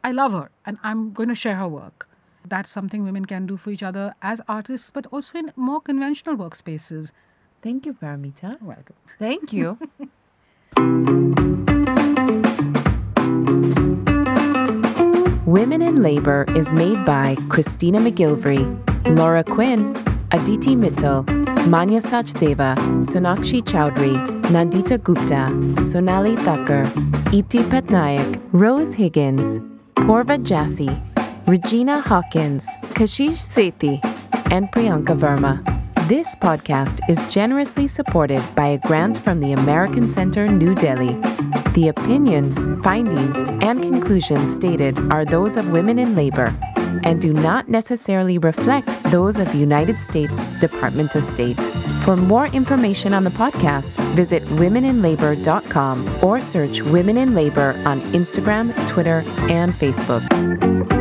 I 0.04 0.12
love 0.12 0.34
her 0.34 0.50
and 0.66 0.78
I'm 0.84 1.14
going 1.14 1.30
to 1.30 1.36
share 1.36 1.58
her 1.58 1.68
work. 1.68 2.08
That's 2.46 2.72
something 2.72 3.04
women 3.04 3.26
can 3.26 3.46
do 3.48 3.58
for 3.58 3.72
each 3.72 3.84
other 3.84 4.14
as 4.22 4.42
artists, 4.48 4.92
but 4.92 5.06
also 5.08 5.38
in 5.40 5.52
more 5.56 5.82
conventional 5.82 6.36
workspaces. 6.38 7.12
Thank 7.62 7.86
you, 7.86 7.94
Paromita. 7.94 8.62
Welcome. 8.62 8.96
Thank 9.20 9.54
you. 9.54 9.80
Women 15.46 15.82
in 15.82 16.02
Labor 16.02 16.46
is 16.56 16.70
made 16.72 17.06
by 17.06 17.36
Christina 17.50 18.00
McGilvery, 18.00 18.66
Laura 19.16 19.44
Quinn, 19.44 19.96
Aditi 20.32 20.76
Mittal, 20.76 21.26
Manya 21.68 22.02
Sachdeva, 22.02 22.76
Sonakshi 23.06 23.62
Chowdhury, 23.64 24.16
Nandita 24.46 25.02
Gupta, 25.02 25.50
Sonali 25.84 26.36
Thakur, 26.38 26.86
Ipti 27.32 27.64
Patnaik, 27.70 28.42
Rose 28.52 28.94
Higgins, 28.94 29.60
Porva 29.96 30.38
Jassi, 30.44 30.90
Regina 31.48 32.02
Hawkins, 32.02 32.66
Kashish 32.94 33.40
Sethi, 33.48 34.04
and 34.52 34.72
Priyanka 34.72 35.18
Verma. 35.18 35.95
This 36.08 36.36
podcast 36.36 37.00
is 37.10 37.18
generously 37.34 37.88
supported 37.88 38.40
by 38.56 38.68
a 38.68 38.78
grant 38.78 39.18
from 39.18 39.40
the 39.40 39.54
American 39.54 40.14
Center, 40.14 40.48
New 40.48 40.76
Delhi. 40.76 41.14
The 41.74 41.88
opinions, 41.88 42.56
findings, 42.84 43.36
and 43.64 43.82
conclusions 43.82 44.54
stated 44.54 45.00
are 45.12 45.26
those 45.26 45.56
of 45.56 45.72
women 45.72 45.98
in 45.98 46.14
labor 46.14 46.56
and 47.04 47.20
do 47.20 47.34
not 47.34 47.70
necessarily 47.70 48.38
reflect 48.38 48.88
those 49.06 49.38
of 49.38 49.52
the 49.52 49.58
United 49.58 50.00
States 50.00 50.38
Department 50.60 51.16
of 51.16 51.24
State. 51.24 51.60
For 52.04 52.16
more 52.16 52.46
information 52.46 53.12
on 53.16 53.24
the 53.24 53.32
podcast, 53.32 53.90
visit 54.14 54.44
womeninlabor.com 54.44 56.24
or 56.24 56.40
search 56.40 56.82
Women 56.82 57.18
in 57.18 57.34
Labor 57.34 57.82
on 57.84 58.00
Instagram, 58.14 58.88
Twitter, 58.88 59.24
and 59.50 59.74
Facebook. 59.74 60.95